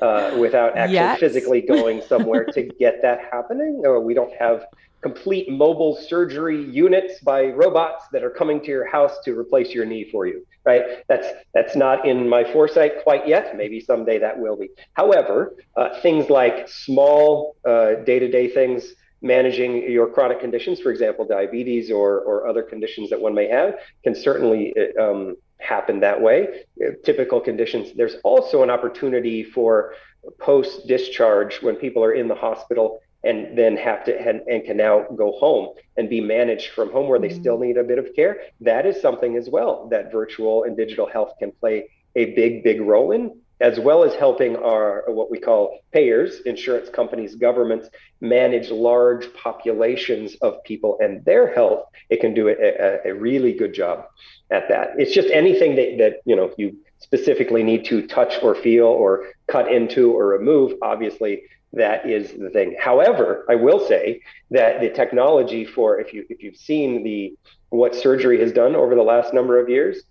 Uh, 0.00 0.34
without 0.38 0.76
actually 0.78 1.20
physically 1.20 1.60
going 1.60 2.00
somewhere 2.08 2.44
to 2.44 2.62
get 2.62 3.02
that 3.02 3.20
happening, 3.30 3.82
or 3.84 4.00
we 4.00 4.14
don't 4.14 4.32
have 4.38 4.64
complete 5.02 5.50
mobile 5.50 5.96
surgery 5.96 6.62
units 6.62 7.20
by 7.20 7.46
robots 7.46 8.04
that 8.12 8.22
are 8.22 8.30
coming 8.30 8.60
to 8.60 8.66
your 8.68 8.86
house 8.86 9.18
to 9.24 9.38
replace 9.38 9.74
your 9.74 9.84
knee 9.84 10.08
for 10.10 10.26
you 10.26 10.44
right? 10.64 10.82
That's 11.08 11.26
that's 11.54 11.76
not 11.76 12.06
in 12.06 12.28
my 12.28 12.44
foresight 12.52 13.02
quite 13.02 13.26
yet. 13.26 13.56
Maybe 13.56 13.80
someday 13.80 14.18
that 14.18 14.38
will 14.38 14.56
be. 14.56 14.68
However 14.94 15.56
uh, 15.76 16.00
things 16.00 16.30
like 16.30 16.68
small 16.68 17.56
uh, 17.66 17.94
day-to-day 18.04 18.48
things 18.48 18.94
managing 19.22 19.90
your 19.90 20.06
chronic 20.08 20.40
conditions 20.40 20.80
for 20.80 20.90
example 20.90 21.26
diabetes 21.26 21.90
or 21.90 22.20
or 22.20 22.46
other 22.48 22.62
conditions 22.62 23.10
that 23.10 23.20
one 23.20 23.34
may 23.34 23.46
have 23.48 23.74
can 24.02 24.14
certainly 24.14 24.72
uh, 24.78 25.02
um, 25.02 25.36
happen 25.60 26.00
that 26.00 26.20
way. 26.20 26.64
Typical 27.04 27.40
conditions 27.40 27.92
there's 27.96 28.16
also 28.24 28.62
an 28.62 28.70
opportunity 28.70 29.42
for 29.42 29.94
post 30.38 30.86
discharge 30.86 31.62
when 31.62 31.76
people 31.76 32.04
are 32.04 32.12
in 32.12 32.28
the 32.28 32.34
hospital 32.34 33.00
and 33.22 33.56
then 33.56 33.76
have 33.76 34.04
to 34.04 34.18
and, 34.18 34.40
and, 34.48 34.64
can 34.64 34.76
now 34.76 35.04
go 35.14 35.32
home 35.32 35.74
and 35.98 36.08
be 36.08 36.20
managed 36.20 36.70
from 36.70 36.90
home 36.90 37.06
where 37.06 37.18
they 37.18 37.28
mm-hmm. 37.28 37.40
still 37.40 37.58
need 37.58 37.76
a 37.76 37.84
bit 37.84 37.98
of 37.98 38.14
care. 38.16 38.40
That 38.60 38.86
is 38.86 39.00
something 39.00 39.36
as 39.36 39.50
well 39.50 39.88
that 39.90 40.10
virtual 40.10 40.64
and 40.64 40.76
digital 40.76 41.06
health 41.06 41.34
can 41.38 41.52
play 41.52 41.88
a 42.16 42.34
big 42.34 42.64
big 42.64 42.80
role 42.80 43.12
in 43.12 43.38
as 43.60 43.78
well 43.78 44.04
as 44.04 44.14
helping 44.14 44.56
our 44.56 45.04
what 45.08 45.30
we 45.30 45.38
call 45.38 45.80
payers, 45.92 46.40
insurance 46.46 46.88
companies, 46.88 47.34
governments 47.34 47.88
manage 48.20 48.70
large 48.70 49.32
populations 49.34 50.34
of 50.36 50.62
people 50.64 50.96
and 51.00 51.24
their 51.24 51.52
health, 51.52 51.84
it 52.08 52.20
can 52.20 52.32
do 52.34 52.48
a, 52.48 53.08
a, 53.08 53.14
really 53.14 53.52
good 53.52 53.74
job 53.74 54.06
at 54.50 54.68
that. 54.68 54.90
It's 54.98 55.14
just 55.14 55.28
anything 55.30 55.76
that, 55.76 55.98
that 55.98 56.14
you 56.24 56.36
know 56.36 56.52
you 56.56 56.78
specifically 56.98 57.62
need 57.62 57.84
to 57.86 58.06
touch 58.06 58.42
or 58.42 58.54
feel 58.54 58.86
or 58.86 59.26
cut 59.46 59.70
into 59.70 60.12
or 60.12 60.26
remove. 60.26 60.74
Obviously, 60.82 61.42
that 61.72 62.08
is 62.08 62.32
the 62.32 62.50
thing. 62.50 62.76
However, 62.80 63.44
I 63.48 63.54
will 63.54 63.86
say 63.86 64.22
that 64.50 64.80
the 64.80 64.90
technology 64.90 65.64
for 65.64 66.00
if 66.00 66.12
you 66.14 66.24
if 66.30 66.42
you've 66.42 66.56
seen 66.56 67.02
the 67.04 67.34
what 67.68 67.94
surgery 67.94 68.40
has 68.40 68.52
done 68.52 68.74
over 68.74 68.94
the 68.94 69.02
last 69.02 69.32
number 69.32 69.60
of 69.60 69.68
years, 69.68 70.02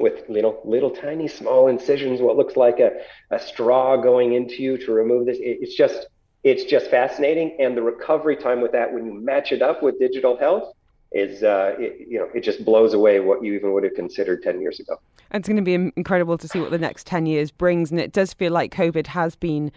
with 0.00 0.28
little 0.28 0.60
little 0.64 0.90
tiny 0.90 1.28
small 1.28 1.68
incisions, 1.68 2.20
what 2.20 2.36
looks 2.36 2.56
like 2.56 2.80
a, 2.80 2.92
a 3.30 3.38
straw 3.38 3.96
going 3.96 4.34
into 4.34 4.62
you 4.62 4.78
to 4.78 4.92
remove 4.92 5.26
this. 5.26 5.38
It, 5.38 5.58
it's 5.60 5.74
just 5.74 6.06
it's 6.42 6.64
just 6.64 6.90
fascinating, 6.90 7.56
and 7.60 7.76
the 7.76 7.82
recovery 7.82 8.36
time 8.36 8.60
with 8.60 8.72
that 8.72 8.92
when 8.92 9.04
you 9.04 9.12
match 9.12 9.52
it 9.52 9.62
up 9.62 9.82
with 9.82 9.98
digital 9.98 10.36
health 10.36 10.72
is 11.12 11.42
uh, 11.42 11.74
it, 11.78 12.06
you 12.08 12.18
know 12.18 12.28
it 12.34 12.42
just 12.42 12.64
blows 12.64 12.94
away 12.94 13.20
what 13.20 13.42
you 13.42 13.54
even 13.54 13.72
would 13.72 13.84
have 13.84 13.94
considered 13.94 14.42
10 14.42 14.60
years 14.60 14.80
ago. 14.80 14.96
It's 15.32 15.46
going 15.46 15.56
to 15.56 15.62
be 15.62 15.74
incredible 15.96 16.38
to 16.38 16.48
see 16.48 16.60
what 16.60 16.70
the 16.70 16.78
next 16.78 17.06
10 17.06 17.26
years 17.26 17.50
brings. 17.50 17.90
And 17.90 18.00
it 18.00 18.12
does 18.12 18.32
feel 18.32 18.52
like 18.52 18.74
covid 18.74 19.08
has 19.08 19.36
been 19.36 19.72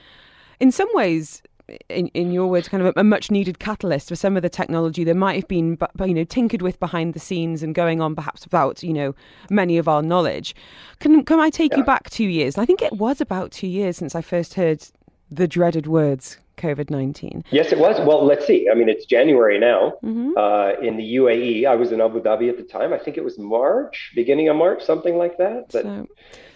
in 0.59 0.71
some 0.71 0.89
ways 0.93 1.41
in, 1.89 2.07
in 2.09 2.31
your 2.31 2.47
words, 2.47 2.67
kind 2.67 2.85
of 2.85 2.93
a, 2.95 2.99
a, 2.99 3.03
much 3.03 3.31
needed 3.31 3.59
catalyst 3.59 4.09
for 4.09 4.15
some 4.15 4.35
of 4.35 4.43
the 4.43 4.49
technology 4.49 5.03
that 5.03 5.15
might 5.15 5.35
have 5.35 5.47
been, 5.47 5.77
you 5.99 6.13
know, 6.13 6.23
tinkered 6.23 6.61
with 6.61 6.79
behind 6.79 7.13
the 7.13 7.19
scenes 7.19 7.63
and 7.63 7.73
going 7.73 8.01
on 8.01 8.15
perhaps 8.15 8.45
without, 8.45 8.83
you 8.83 8.93
know, 8.93 9.15
many 9.49 9.77
of 9.77 9.87
our 9.87 10.01
knowledge. 10.01 10.55
Can 10.99 11.23
can 11.23 11.39
I 11.39 11.49
take 11.49 11.71
yeah. 11.71 11.79
you 11.79 11.83
back 11.83 12.09
two 12.09 12.25
years? 12.25 12.57
I 12.57 12.65
think 12.65 12.81
it 12.81 12.93
was 12.93 13.21
about 13.21 13.51
two 13.51 13.67
years 13.67 13.97
since 13.97 14.15
I 14.15 14.21
first 14.21 14.55
heard 14.55 14.85
the 15.29 15.47
dreaded 15.47 15.87
words 15.87 16.37
COVID 16.57 16.89
19? 16.89 17.43
Yes, 17.51 17.71
it 17.71 17.79
was. 17.79 17.99
Well, 18.05 18.25
let's 18.25 18.45
see. 18.45 18.69
I 18.69 18.75
mean, 18.75 18.89
it's 18.89 19.05
January 19.05 19.59
now 19.59 19.93
mm-hmm. 20.03 20.31
uh, 20.37 20.85
in 20.85 20.97
the 20.97 21.15
UAE. 21.15 21.65
I 21.65 21.75
was 21.75 21.91
in 21.91 22.01
Abu 22.01 22.21
Dhabi 22.21 22.49
at 22.49 22.57
the 22.57 22.63
time. 22.63 22.93
I 22.93 22.97
think 22.97 23.17
it 23.17 23.23
was 23.23 23.37
March, 23.37 24.11
beginning 24.15 24.49
of 24.49 24.55
March, 24.55 24.83
something 24.83 25.17
like 25.17 25.37
that. 25.37 25.65
But 25.71 25.83
so, 25.83 26.07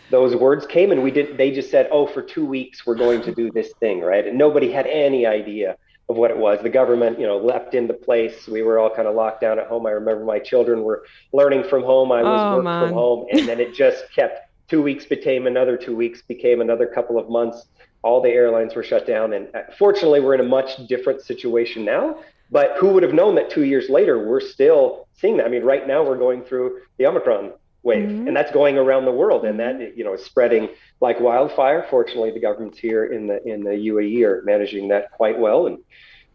those 0.09 0.35
words 0.35 0.65
came 0.65 0.91
and 0.91 1.03
we 1.03 1.11
did 1.11 1.37
they 1.37 1.51
just 1.51 1.69
said 1.69 1.87
oh 1.91 2.07
for 2.07 2.21
two 2.21 2.45
weeks 2.45 2.85
we're 2.85 2.95
going 2.95 3.21
to 3.21 3.33
do 3.33 3.51
this 3.51 3.73
thing 3.79 4.01
right? 4.01 4.25
And 4.25 4.37
nobody 4.37 4.71
had 4.71 4.87
any 4.87 5.25
idea 5.25 5.77
of 6.09 6.15
what 6.15 6.31
it 6.31 6.37
was. 6.37 6.59
The 6.61 6.69
government 6.69 7.19
you 7.19 7.27
know 7.27 7.37
leapt 7.37 7.73
into 7.75 7.93
place. 7.93 8.47
We 8.47 8.61
were 8.61 8.79
all 8.79 8.93
kind 8.93 9.07
of 9.07 9.15
locked 9.15 9.41
down 9.41 9.59
at 9.59 9.67
home. 9.67 9.85
I 9.85 9.91
remember 9.91 10.23
my 10.23 10.39
children 10.39 10.83
were 10.83 11.05
learning 11.33 11.65
from 11.65 11.83
home. 11.83 12.11
I 12.11 12.23
was 12.23 12.41
oh, 12.41 12.49
working 12.55 12.63
man. 12.65 12.87
from 12.87 12.93
home. 12.93 13.25
And 13.31 13.47
then 13.47 13.59
it 13.59 13.73
just 13.73 14.05
kept 14.15 14.49
two 14.67 14.81
weeks 14.81 15.05
became 15.05 15.47
another 15.47 15.77
two 15.77 15.95
weeks 15.95 16.21
became 16.21 16.61
another 16.61 16.87
couple 16.87 17.17
of 17.17 17.29
months. 17.29 17.67
All 18.03 18.21
the 18.21 18.29
airlines 18.29 18.75
were 18.75 18.83
shut 18.83 19.05
down. 19.05 19.33
And 19.33 19.53
uh, 19.55 19.63
fortunately 19.77 20.21
we're 20.21 20.35
in 20.35 20.41
a 20.41 20.49
much 20.49 20.77
different 20.87 21.21
situation 21.21 21.83
now. 21.83 22.19
But 22.49 22.77
who 22.77 22.87
would 22.89 23.03
have 23.03 23.13
known 23.13 23.35
that 23.35 23.49
two 23.49 23.65
years 23.65 23.89
later 23.89 24.25
we're 24.25 24.39
still 24.39 25.07
seeing 25.13 25.37
that? 25.37 25.45
I 25.45 25.49
mean 25.49 25.63
right 25.63 25.85
now 25.85 26.03
we're 26.03 26.17
going 26.17 26.43
through 26.43 26.79
the 26.97 27.05
omicron 27.05 27.51
wave, 27.87 28.09
mm-hmm. 28.09 28.27
and 28.27 28.35
that's 28.35 28.51
going 28.51 28.77
around 28.77 29.05
the 29.05 29.11
world, 29.11 29.45
and 29.45 29.59
that 29.59 29.97
you 29.97 30.03
know 30.03 30.13
is 30.13 30.23
spreading 30.23 30.69
like 31.01 31.19
wildfire. 31.19 31.87
Fortunately, 31.89 32.29
the 32.29 32.39
governments 32.39 32.77
here 32.77 33.05
in 33.05 33.25
the 33.25 33.41
in 33.47 33.63
the 33.63 33.71
UAE 33.71 34.23
are 34.23 34.43
managing 34.43 34.89
that 34.89 35.09
quite 35.11 35.39
well, 35.39 35.65
and 35.65 35.79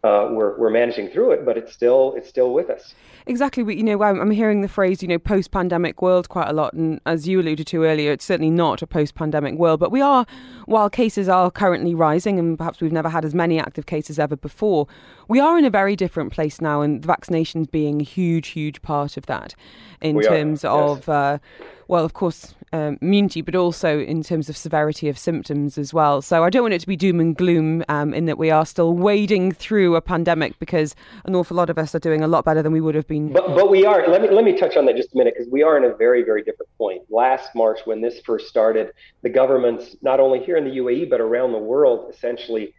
uh, 0.02 0.28
we're 0.30 0.58
we're 0.58 0.70
managing 0.70 1.08
through 1.08 1.32
it, 1.32 1.44
but 1.44 1.56
it's 1.56 1.72
still 1.72 2.14
it's 2.16 2.28
still 2.28 2.52
with 2.52 2.70
us. 2.70 2.94
Exactly, 3.24 3.62
but 3.62 3.76
you 3.76 3.84
know, 3.84 4.02
I'm 4.02 4.32
hearing 4.32 4.62
the 4.62 4.68
phrase, 4.68 5.00
you 5.00 5.06
know, 5.06 5.18
post-pandemic 5.18 6.02
world 6.02 6.28
quite 6.28 6.48
a 6.48 6.52
lot, 6.52 6.72
and 6.72 7.00
as 7.06 7.28
you 7.28 7.40
alluded 7.40 7.68
to 7.68 7.84
earlier, 7.84 8.10
it's 8.10 8.24
certainly 8.24 8.50
not 8.50 8.82
a 8.82 8.86
post-pandemic 8.86 9.54
world. 9.54 9.78
But 9.78 9.92
we 9.92 10.00
are, 10.00 10.26
while 10.66 10.90
cases 10.90 11.28
are 11.28 11.48
currently 11.48 11.94
rising, 11.94 12.40
and 12.40 12.58
perhaps 12.58 12.80
we've 12.80 12.90
never 12.90 13.10
had 13.10 13.24
as 13.24 13.32
many 13.32 13.60
active 13.60 13.86
cases 13.86 14.18
ever 14.18 14.34
before, 14.34 14.88
we 15.28 15.38
are 15.38 15.56
in 15.56 15.64
a 15.64 15.70
very 15.70 15.94
different 15.94 16.32
place 16.32 16.60
now, 16.60 16.80
and 16.80 17.02
the 17.02 17.06
vaccinations 17.06 17.70
being 17.70 18.00
a 18.00 18.04
huge, 18.04 18.48
huge 18.48 18.82
part 18.82 19.16
of 19.16 19.26
that, 19.26 19.54
in 20.00 20.16
we 20.16 20.24
terms 20.24 20.64
are, 20.64 20.88
yes. 20.88 20.98
of, 20.98 21.08
uh, 21.08 21.38
well, 21.92 22.06
of 22.06 22.14
course, 22.14 22.54
um, 22.72 22.96
immunity, 23.02 23.42
but 23.42 23.54
also 23.54 24.00
in 24.00 24.22
terms 24.22 24.48
of 24.48 24.56
severity 24.56 25.10
of 25.10 25.18
symptoms 25.18 25.76
as 25.76 25.92
well. 25.92 26.22
So 26.22 26.42
I 26.42 26.48
don't 26.48 26.62
want 26.62 26.72
it 26.72 26.78
to 26.78 26.86
be 26.86 26.96
doom 26.96 27.20
and 27.20 27.36
gloom 27.36 27.84
um, 27.90 28.14
in 28.14 28.24
that 28.24 28.38
we 28.38 28.50
are 28.50 28.64
still 28.64 28.94
wading 28.94 29.52
through 29.52 29.94
a 29.94 30.00
pandemic 30.00 30.58
because 30.58 30.94
an 31.26 31.34
awful 31.34 31.54
lot 31.54 31.68
of 31.68 31.76
us 31.76 31.94
are 31.94 31.98
doing 31.98 32.22
a 32.22 32.26
lot 32.26 32.46
better 32.46 32.62
than 32.62 32.72
we 32.72 32.80
would 32.80 32.94
have 32.94 33.06
been. 33.06 33.30
But, 33.30 33.46
but 33.48 33.70
we 33.70 33.84
are. 33.84 34.08
Let 34.08 34.22
me 34.22 34.30
let 34.30 34.42
me 34.42 34.58
touch 34.58 34.78
on 34.78 34.86
that 34.86 34.96
just 34.96 35.12
a 35.12 35.18
minute 35.18 35.34
because 35.36 35.52
we 35.52 35.62
are 35.62 35.76
in 35.76 35.84
a 35.84 35.94
very 35.94 36.22
very 36.22 36.42
different 36.42 36.70
point. 36.78 37.02
Last 37.10 37.50
March, 37.54 37.80
when 37.84 38.00
this 38.00 38.20
first 38.24 38.48
started, 38.48 38.92
the 39.20 39.28
governments 39.28 39.94
not 40.00 40.18
only 40.18 40.42
here 40.42 40.56
in 40.56 40.64
the 40.64 40.78
UAE 40.78 41.10
but 41.10 41.20
around 41.20 41.52
the 41.52 41.58
world 41.58 42.10
essentially 42.10 42.72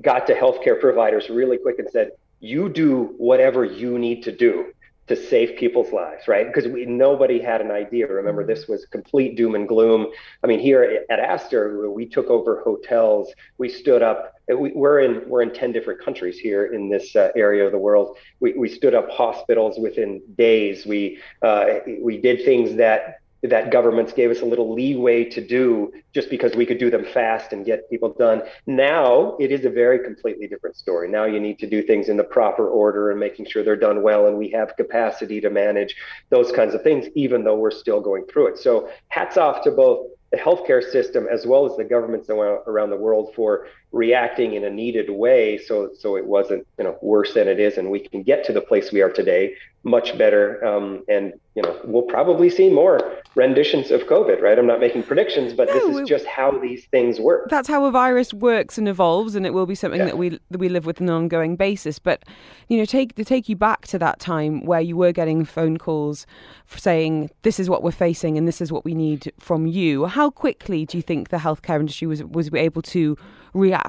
got 0.00 0.28
to 0.28 0.34
healthcare 0.34 0.80
providers 0.80 1.28
really 1.28 1.58
quick 1.58 1.80
and 1.80 1.90
said, 1.90 2.12
"You 2.38 2.68
do 2.68 3.16
whatever 3.18 3.64
you 3.64 3.98
need 3.98 4.22
to 4.22 4.30
do." 4.30 4.66
To 5.10 5.16
save 5.16 5.58
people's 5.58 5.92
lives, 5.92 6.28
right? 6.28 6.46
Because 6.46 6.70
we 6.70 6.86
nobody 6.86 7.40
had 7.40 7.60
an 7.60 7.72
idea. 7.72 8.06
Remember, 8.06 8.46
this 8.46 8.68
was 8.68 8.86
complete 8.86 9.36
doom 9.36 9.56
and 9.56 9.66
gloom. 9.66 10.06
I 10.44 10.46
mean, 10.46 10.60
here 10.60 11.04
at 11.10 11.18
Aster, 11.18 11.90
we 11.90 12.06
took 12.06 12.28
over 12.28 12.62
hotels. 12.62 13.32
We 13.58 13.68
stood 13.68 14.02
up. 14.02 14.34
We, 14.48 14.72
are 14.72 15.00
in 15.00 15.28
we're 15.28 15.42
in 15.42 15.52
ten 15.52 15.72
different 15.72 16.00
countries 16.00 16.38
here 16.38 16.72
in 16.72 16.88
this 16.88 17.16
uh, 17.16 17.30
area 17.34 17.66
of 17.66 17.72
the 17.72 17.78
world. 17.78 18.18
We, 18.38 18.52
we 18.52 18.68
stood 18.68 18.94
up 18.94 19.10
hospitals 19.10 19.80
within 19.80 20.22
days. 20.38 20.86
We 20.86 21.18
uh, 21.42 21.80
we 22.00 22.18
did 22.18 22.44
things 22.44 22.76
that 22.76 23.19
that 23.42 23.70
governments 23.70 24.12
gave 24.12 24.30
us 24.30 24.40
a 24.40 24.44
little 24.44 24.74
leeway 24.74 25.24
to 25.24 25.40
do 25.46 25.92
just 26.12 26.28
because 26.28 26.54
we 26.54 26.66
could 26.66 26.78
do 26.78 26.90
them 26.90 27.04
fast 27.04 27.52
and 27.52 27.64
get 27.64 27.88
people 27.88 28.12
done. 28.18 28.42
Now 28.66 29.36
it 29.40 29.50
is 29.50 29.64
a 29.64 29.70
very 29.70 29.98
completely 30.00 30.46
different 30.46 30.76
story. 30.76 31.08
Now 31.08 31.24
you 31.24 31.40
need 31.40 31.58
to 31.60 31.66
do 31.66 31.82
things 31.82 32.08
in 32.08 32.16
the 32.16 32.24
proper 32.24 32.68
order 32.68 33.10
and 33.10 33.18
making 33.18 33.46
sure 33.46 33.64
they're 33.64 33.76
done 33.76 34.02
well, 34.02 34.26
and 34.26 34.36
we 34.36 34.50
have 34.50 34.76
capacity 34.76 35.40
to 35.40 35.48
manage 35.48 35.96
those 36.28 36.52
kinds 36.52 36.74
of 36.74 36.82
things, 36.82 37.06
even 37.14 37.44
though 37.44 37.56
we're 37.56 37.70
still 37.70 38.00
going 38.00 38.26
through 38.26 38.48
it. 38.48 38.58
So 38.58 38.90
hats 39.08 39.36
off 39.36 39.62
to 39.64 39.70
both 39.70 40.06
the 40.30 40.36
healthcare 40.36 40.82
system 40.82 41.26
as 41.28 41.44
well 41.44 41.66
as 41.66 41.76
the 41.76 41.82
governments 41.84 42.28
around 42.30 42.90
the 42.90 42.96
world 42.96 43.32
for 43.34 43.66
reacting 43.92 44.54
in 44.54 44.62
a 44.64 44.70
needed 44.70 45.10
way 45.10 45.58
so 45.58 45.90
so 45.98 46.16
it 46.16 46.24
wasn't 46.24 46.64
you 46.78 46.84
know 46.84 46.96
worse 47.02 47.34
than 47.34 47.48
it 47.48 47.58
is 47.58 47.76
and 47.76 47.90
we 47.90 47.98
can 47.98 48.22
get 48.22 48.44
to 48.44 48.52
the 48.52 48.60
place 48.60 48.92
we 48.92 49.02
are 49.02 49.10
today 49.10 49.54
much 49.82 50.16
better 50.18 50.62
um, 50.64 51.02
and 51.08 51.32
you 51.54 51.62
know 51.62 51.80
we'll 51.84 52.02
probably 52.02 52.50
see 52.50 52.68
more 52.68 53.16
renditions 53.34 53.90
of 53.90 54.02
covid 54.02 54.40
right? 54.40 54.58
I'm 54.58 54.66
not 54.66 54.80
making 54.80 55.04
predictions 55.04 55.52
but 55.52 55.68
no, 55.68 55.74
this 55.74 56.02
is 56.02 56.08
just 56.08 56.26
how 56.26 56.50
these 56.58 56.84
things 56.86 57.18
work. 57.18 57.48
That's 57.48 57.68
how 57.68 57.84
a 57.84 57.90
virus 57.90 58.34
works 58.34 58.76
and 58.78 58.88
evolves 58.88 59.34
and 59.34 59.46
it 59.46 59.54
will 59.54 59.66
be 59.66 59.74
something 59.74 60.00
yeah. 60.00 60.06
that 60.06 60.18
we 60.18 60.38
that 60.50 60.58
we 60.58 60.68
live 60.68 60.86
with 60.86 61.00
on 61.00 61.08
an 61.08 61.14
ongoing 61.14 61.56
basis. 61.56 61.98
But 61.98 62.24
you 62.68 62.78
know 62.78 62.84
take 62.84 63.14
to 63.16 63.24
take 63.24 63.48
you 63.48 63.56
back 63.56 63.86
to 63.88 63.98
that 63.98 64.20
time 64.20 64.64
where 64.64 64.80
you 64.80 64.96
were 64.96 65.12
getting 65.12 65.44
phone 65.44 65.78
calls 65.78 66.26
saying 66.66 67.30
this 67.42 67.58
is 67.58 67.68
what 67.68 67.82
we're 67.82 67.90
facing 67.90 68.38
and 68.38 68.46
this 68.46 68.60
is 68.60 68.70
what 68.70 68.84
we 68.84 68.94
need 68.94 69.32
from 69.38 69.66
you 69.66 70.06
how 70.06 70.30
quickly 70.30 70.86
do 70.86 70.96
you 70.96 71.02
think 71.02 71.30
the 71.30 71.38
healthcare 71.38 71.80
industry 71.80 72.06
was 72.06 72.22
was 72.24 72.52
able 72.54 72.82
to 72.82 73.16
react 73.54 73.79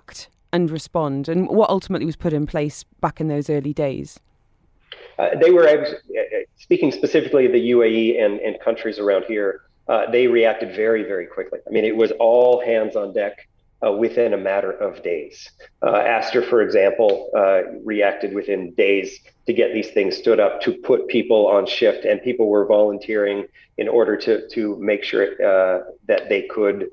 and 0.53 0.69
respond, 0.69 1.29
and 1.29 1.47
what 1.47 1.69
ultimately 1.69 2.05
was 2.05 2.15
put 2.15 2.33
in 2.33 2.45
place 2.45 2.83
back 2.99 3.21
in 3.21 3.27
those 3.27 3.49
early 3.49 3.73
days? 3.73 4.19
Uh, 5.17 5.29
they 5.39 5.51
were 5.51 5.67
uh, 5.67 5.85
speaking 6.57 6.91
specifically 6.91 7.45
of 7.45 7.51
the 7.51 7.71
UAE 7.71 8.23
and, 8.23 8.39
and 8.39 8.59
countries 8.59 8.99
around 8.99 9.25
here. 9.25 9.61
Uh, 9.87 10.09
they 10.09 10.27
reacted 10.27 10.75
very, 10.75 11.03
very 11.03 11.25
quickly. 11.25 11.59
I 11.67 11.69
mean, 11.69 11.85
it 11.85 11.95
was 11.95 12.11
all 12.19 12.63
hands 12.63 12.95
on 12.95 13.13
deck 13.13 13.47
uh, 13.85 13.91
within 13.91 14.33
a 14.33 14.37
matter 14.37 14.71
of 14.71 15.01
days. 15.03 15.51
Uh, 15.81 15.97
Aster, 15.97 16.41
for 16.41 16.61
example, 16.61 17.29
uh, 17.35 17.61
reacted 17.83 18.33
within 18.33 18.73
days 18.75 19.19
to 19.47 19.53
get 19.53 19.73
these 19.73 19.89
things 19.89 20.15
stood 20.15 20.39
up 20.39 20.61
to 20.61 20.73
put 20.73 21.07
people 21.07 21.47
on 21.47 21.65
shift, 21.65 22.05
and 22.05 22.21
people 22.21 22.47
were 22.47 22.65
volunteering 22.65 23.45
in 23.77 23.87
order 23.87 24.15
to 24.15 24.47
to 24.49 24.77
make 24.79 25.03
sure 25.03 25.35
that 26.07 26.29
they 26.29 26.43
could 26.43 26.89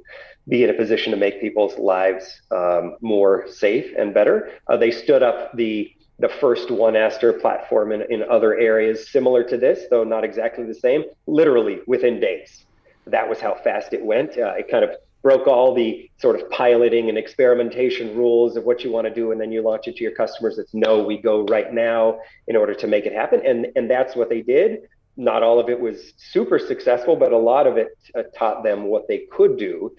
be 0.49 0.65
in 0.65 0.71
a 0.71 0.75
position 0.75 1.11
to 1.11 1.19
make 1.19 1.41
people's 1.41 1.79
lives 1.79 2.41
um, 2.51 2.97
more 3.01 3.47
safe 3.49 3.93
and 3.99 4.15
better. 4.15 4.51
Uh, 4.69 4.77
they 4.77 4.91
stood 4.91 5.23
up 5.23 5.55
the 5.57 5.93
the 6.21 6.29
first 6.29 6.71
one 6.71 6.97
Aster 6.97 7.33
platform 7.33 7.93
in, 7.93 8.03
in 8.11 8.25
other 8.25 8.59
areas 8.59 9.09
similar 9.09 9.45
to 9.45 9.57
this, 9.57 9.85
though 9.89 10.03
not 10.03 10.25
exactly 10.25 10.65
the 10.65 10.75
same, 10.75 11.05
literally 11.29 11.79
within 11.87 12.19
days. 12.19 12.65
That 13.07 13.29
was 13.29 13.39
how 13.39 13.55
fast 13.63 13.93
it 13.93 14.05
went. 14.05 14.37
Uh, 14.37 14.55
it 14.59 14.69
kind 14.69 14.83
of 14.83 14.91
broke 15.23 15.47
all 15.47 15.75
the 15.75 16.11
sort 16.17 16.41
of 16.41 16.51
piloting 16.51 17.09
and 17.09 17.17
experimentation 17.17 18.17
rules 18.17 18.57
of 18.57 18.65
what 18.65 18.83
you 18.83 18.91
want 18.91 19.07
to 19.07 19.15
do, 19.15 19.31
and 19.31 19.41
then 19.41 19.53
you 19.53 19.63
launch 19.63 19.87
it 19.87 19.97
to 19.97 20.03
your 20.03 20.15
customers. 20.15 20.59
It's 20.59 20.75
no, 20.75 21.03
we 21.03 21.19
go 21.19 21.45
right 21.45 21.73
now 21.73 22.19
in 22.49 22.57
order 22.57 22.75
to 22.75 22.87
make 22.89 23.07
it 23.07 23.13
happen, 23.13 23.41
and 23.45 23.69
and 23.77 23.89
that's 23.89 24.17
what 24.17 24.29
they 24.29 24.43
did. 24.43 24.89
Not 25.17 25.43
all 25.43 25.59
of 25.61 25.69
it 25.69 25.79
was 25.79 26.15
super 26.17 26.59
successful, 26.59 27.17
but 27.17 27.33
a 27.33 27.39
lot 27.39 27.67
of 27.67 27.77
it 27.77 27.89
uh, 28.17 28.23
taught 28.37 28.63
them 28.63 28.85
what 28.85 29.09
they 29.09 29.27
could 29.31 29.57
do 29.57 29.95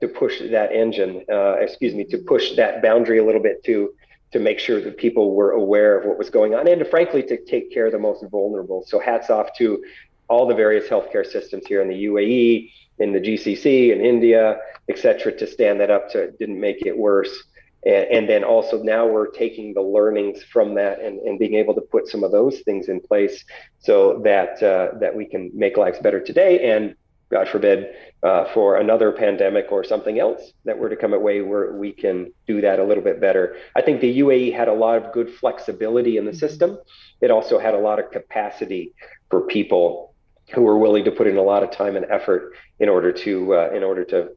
to 0.00 0.08
push 0.08 0.40
that 0.50 0.72
engine, 0.72 1.24
uh, 1.30 1.54
excuse 1.54 1.94
me, 1.94 2.04
to 2.04 2.18
push 2.18 2.56
that 2.56 2.82
boundary 2.82 3.18
a 3.18 3.24
little 3.24 3.42
bit 3.42 3.62
to 3.64 3.94
to 4.32 4.38
make 4.38 4.60
sure 4.60 4.80
that 4.80 4.96
people 4.96 5.34
were 5.34 5.52
aware 5.52 5.98
of 5.98 6.06
what 6.06 6.16
was 6.16 6.30
going 6.30 6.54
on 6.54 6.68
and 6.68 6.78
to, 6.78 6.84
frankly 6.84 7.20
to 7.20 7.44
take 7.46 7.72
care 7.72 7.86
of 7.86 7.92
the 7.92 7.98
most 7.98 8.24
vulnerable. 8.30 8.84
So 8.86 9.00
hats 9.00 9.28
off 9.28 9.48
to 9.58 9.82
all 10.28 10.46
the 10.46 10.54
various 10.54 10.88
healthcare 10.88 11.26
systems 11.26 11.66
here 11.66 11.82
in 11.82 11.88
the 11.88 12.04
UAE, 12.04 12.70
in 13.00 13.12
the 13.12 13.20
GCC 13.20 13.92
in 13.92 14.00
India, 14.00 14.58
et 14.88 14.98
cetera, 14.98 15.32
to 15.36 15.46
stand 15.46 15.80
that 15.80 15.90
up 15.90 16.08
to 16.10 16.30
didn't 16.32 16.60
make 16.60 16.86
it 16.86 16.96
worse. 16.96 17.44
And, 17.84 18.06
and 18.06 18.28
then 18.28 18.44
also 18.44 18.82
now 18.82 19.06
we're 19.06 19.30
taking 19.30 19.74
the 19.74 19.82
learnings 19.82 20.44
from 20.44 20.74
that 20.74 21.00
and, 21.00 21.18
and 21.20 21.38
being 21.38 21.54
able 21.54 21.74
to 21.74 21.80
put 21.80 22.06
some 22.06 22.22
of 22.22 22.30
those 22.30 22.60
things 22.60 22.88
in 22.88 23.00
place 23.00 23.44
so 23.80 24.20
that 24.22 24.62
uh, 24.62 24.98
that 25.00 25.14
we 25.14 25.24
can 25.26 25.50
make 25.54 25.76
lives 25.76 25.98
better 25.98 26.20
today 26.20 26.72
and 26.72 26.94
God 27.30 27.48
forbid, 27.48 27.94
uh, 28.22 28.44
for 28.52 28.76
another 28.76 29.12
pandemic 29.12 29.70
or 29.70 29.84
something 29.84 30.18
else 30.18 30.52
that 30.64 30.76
were 30.76 30.88
to 30.88 30.96
come 30.96 31.12
away 31.12 31.40
where 31.40 31.72
we 31.72 31.92
can 31.92 32.32
do 32.46 32.60
that 32.60 32.78
a 32.78 32.84
little 32.84 33.04
bit 33.04 33.20
better. 33.20 33.56
I 33.76 33.82
think 33.82 34.00
the 34.00 34.18
UAE 34.18 34.52
had 34.54 34.68
a 34.68 34.72
lot 34.74 35.02
of 35.02 35.12
good 35.12 35.30
flexibility 35.30 36.16
in 36.16 36.24
the 36.24 36.32
mm-hmm. 36.32 36.38
system. 36.38 36.78
It 37.20 37.30
also 37.30 37.58
had 37.58 37.74
a 37.74 37.78
lot 37.78 37.98
of 37.98 38.10
capacity 38.10 38.92
for 39.30 39.42
people 39.42 40.14
who 40.52 40.62
were 40.62 40.78
willing 40.78 41.04
to 41.04 41.12
put 41.12 41.28
in 41.28 41.36
a 41.36 41.42
lot 41.42 41.62
of 41.62 41.70
time 41.70 41.96
and 41.96 42.04
effort 42.10 42.54
in 42.80 42.88
order 42.88 43.12
to 43.12 43.54
uh, 43.54 43.70
in 43.70 43.84
order 43.84 44.04
to 44.04 44.30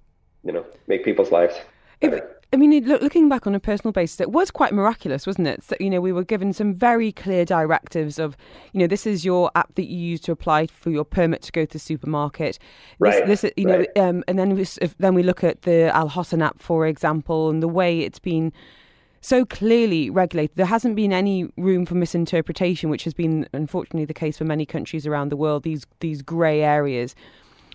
you 0.43 0.51
know 0.51 0.65
make 0.87 1.03
people's 1.03 1.31
lives 1.31 1.55
better. 1.99 2.29
I 2.53 2.55
mean, 2.55 2.85
looking 2.85 3.29
back 3.29 3.47
on 3.47 3.55
a 3.55 3.59
personal 3.59 3.91
basis, 3.91 4.21
it 4.21 4.31
was 4.31 4.51
quite 4.51 4.73
miraculous, 4.73 5.25
wasn't 5.25 5.47
it? 5.47 5.63
So, 5.63 5.75
you 5.79 5.89
know, 5.89 5.99
we 5.99 6.11
were 6.11 6.23
given 6.23 6.53
some 6.53 6.75
very 6.75 7.11
clear 7.11 7.45
directives 7.45 8.19
of, 8.19 8.37
you 8.73 8.79
know, 8.79 8.85
this 8.85 9.07
is 9.07 9.25
your 9.25 9.49
app 9.55 9.73
that 9.73 9.85
you 9.85 9.97
use 9.97 10.21
to 10.21 10.31
apply 10.31 10.67
for 10.67 10.91
your 10.91 11.03
permit 11.03 11.41
to 11.41 11.51
go 11.51 11.65
to 11.65 11.73
the 11.73 11.79
supermarket. 11.79 12.59
Right. 12.99 13.25
This, 13.25 13.43
you 13.57 13.67
right. 13.67 13.89
know, 13.95 14.03
um, 14.03 14.23
and 14.27 14.37
then 14.37 14.55
we, 14.55 14.67
then 14.99 15.15
we 15.15 15.23
look 15.23 15.43
at 15.43 15.63
the 15.63 15.89
Al 15.95 16.09
Hosn 16.09 16.43
app, 16.43 16.59
for 16.59 16.85
example, 16.85 17.49
and 17.49 17.63
the 17.63 17.67
way 17.67 18.01
it's 18.01 18.19
been 18.19 18.53
so 19.19 19.45
clearly 19.45 20.11
regulated. 20.11 20.55
There 20.55 20.67
hasn't 20.67 20.95
been 20.95 21.11
any 21.11 21.49
room 21.57 21.87
for 21.87 21.95
misinterpretation, 21.95 22.91
which 22.91 23.03
has 23.05 23.15
been 23.15 23.47
unfortunately 23.51 24.05
the 24.05 24.13
case 24.13 24.37
for 24.37 24.45
many 24.45 24.67
countries 24.67 25.07
around 25.07 25.29
the 25.29 25.37
world. 25.37 25.63
These 25.63 25.87
these 26.01 26.21
grey 26.21 26.61
areas. 26.61 27.15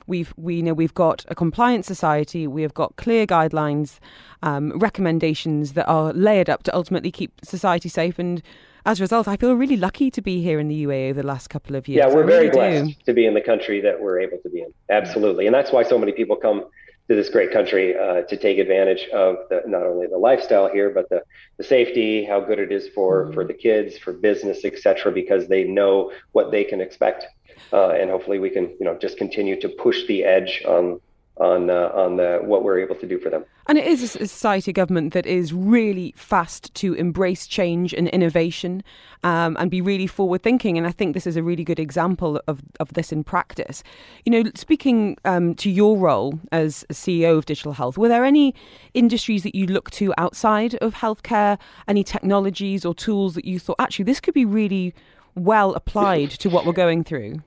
We've 0.09 0.33
we 0.37 0.57
you 0.57 0.63
know 0.63 0.75
we've 0.75 0.95
got 0.95 1.25
a 1.29 1.35
compliant 1.35 1.85
society. 1.85 2.47
We 2.47 2.63
have 2.63 2.75
got 2.75 2.97
clear 2.97 3.27
guidelines, 3.27 3.99
um, 4.43 4.73
recommendations 4.79 5.75
that 5.75 5.87
are 5.87 6.13
layered 6.15 6.49
up 6.49 6.63
to 6.65 6.75
ultimately 6.75 7.13
keep 7.13 7.33
society 7.45 7.89
safe. 7.89 8.19
And 8.19 8.43
as 8.87 9.01
a 9.01 9.03
result, 9.03 9.29
I 9.29 9.37
feel 9.37 9.53
really 9.55 9.77
lucky 9.77 10.11
to 10.11 10.23
be 10.23 10.43
here 10.43 10.59
in 10.59 10.69
the 10.69 10.87
UAE 10.87 11.11
over 11.11 11.21
the 11.21 11.27
last 11.27 11.49
couple 11.51 11.77
of 11.77 11.87
years. 11.87 11.99
Yeah, 11.99 12.15
we're 12.15 12.25
really 12.25 12.49
very 12.49 12.85
blessed 12.85 13.05
to 13.05 13.13
be 13.13 13.27
in 13.27 13.35
the 13.35 13.43
country 13.43 13.81
that 13.83 14.01
we're 14.01 14.19
able 14.19 14.39
to 14.39 14.49
be 14.49 14.61
in. 14.63 14.73
Absolutely, 14.91 15.47
and 15.47 15.55
that's 15.55 15.71
why 15.73 15.83
so 15.83 15.99
many 15.99 16.13
people 16.13 16.37
come 16.37 16.65
to 17.09 17.15
this 17.15 17.31
great 17.31 17.53
country 17.53 17.97
uh, 17.97 18.23
to 18.23 18.37
take 18.37 18.59
advantage 18.59 19.09
of 19.09 19.37
the, 19.49 19.63
not 19.67 19.85
only 19.85 20.07
the 20.07 20.19
lifestyle 20.19 20.69
here, 20.71 20.91
but 20.91 21.09
the, 21.09 21.23
the 21.57 21.65
safety, 21.65 22.25
how 22.25 22.41
good 22.41 22.59
it 22.59 22.71
is 22.71 22.89
for, 22.95 23.25
mm-hmm. 23.25 23.35
for 23.35 23.45
the 23.45 23.55
kids, 23.55 23.97
for 23.97 24.13
business, 24.13 24.65
etc., 24.65 25.11
because 25.11 25.49
they 25.49 25.65
know 25.65 26.13
what 26.33 26.51
they 26.51 26.65
can 26.65 26.81
expect 26.81 27.27
uh, 27.73 27.91
and 27.91 28.11
hopefully 28.11 28.39
we 28.39 28.51
can 28.51 28.65
you 28.79 28.85
know 28.85 28.97
just 28.97 29.19
continue 29.19 29.61
to 29.61 29.69
push 29.69 30.07
the 30.07 30.25
edge 30.25 30.63
on 30.67 31.01
on 31.41 31.71
uh, 31.71 31.91
on 31.95 32.17
the, 32.17 32.41
what 32.43 32.63
we're 32.65 32.79
able 32.79 32.95
to 32.97 33.07
do 33.07 33.19
for 33.19 33.31
them. 33.31 33.45
And 33.67 33.79
it 33.79 33.87
is 33.87 34.03
a 34.03 34.27
society 34.27 34.73
government 34.73 35.13
that 35.13 35.27
is 35.27 35.53
really 35.53 36.15
fast 36.17 36.75
to 36.75 36.95
embrace 36.95 37.47
change 37.47 37.93
and 37.93 38.09
innovation 38.09 38.83
um, 39.25 39.57
and 39.61 39.71
be 39.71 39.81
really 39.81 40.07
forward 40.07 40.43
thinking. 40.43 40.79
And 40.79 40.87
I 40.87 40.91
think 40.91 41.15
this 41.15 41.27
is 41.27 41.37
a 41.37 41.43
really 41.43 41.65
good 41.65 41.79
example 41.79 42.41
of, 42.49 42.63
of 42.81 42.95
this 42.95 43.13
in 43.13 43.25
practice. 43.25 43.83
You 44.25 44.33
know, 44.33 44.51
speaking 44.55 45.17
um, 45.25 45.55
to 45.57 45.71
your 45.71 45.99
role 45.99 46.41
as 46.51 46.85
CEO 46.91 47.39
of 47.39 47.47
Digital 47.47 47.73
Health, 47.73 47.99
were 47.99 48.09
there 48.09 48.25
any 48.25 48.55
industries 48.95 49.43
that 49.43 49.55
you 49.55 49.67
look 49.67 49.91
to 49.93 50.15
outside 50.17 50.75
of 50.77 50.95
healthcare, 50.95 51.59
any 51.87 52.03
technologies 52.05 52.85
or 52.85 52.95
tools 52.95 53.35
that 53.35 53.45
you 53.45 53.59
thought 53.59 53.77
actually 53.79 54.05
this 54.05 54.21
could 54.21 54.35
be 54.35 54.45
really 54.45 54.95
well 55.35 55.75
applied 55.75 56.31
to 56.31 56.49
what 56.49 56.65
we're 56.65 56.73
going 56.73 57.05
through? 57.05 57.43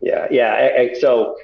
Yeah, 0.00 0.28
yeah. 0.30 0.88
So 1.00 1.36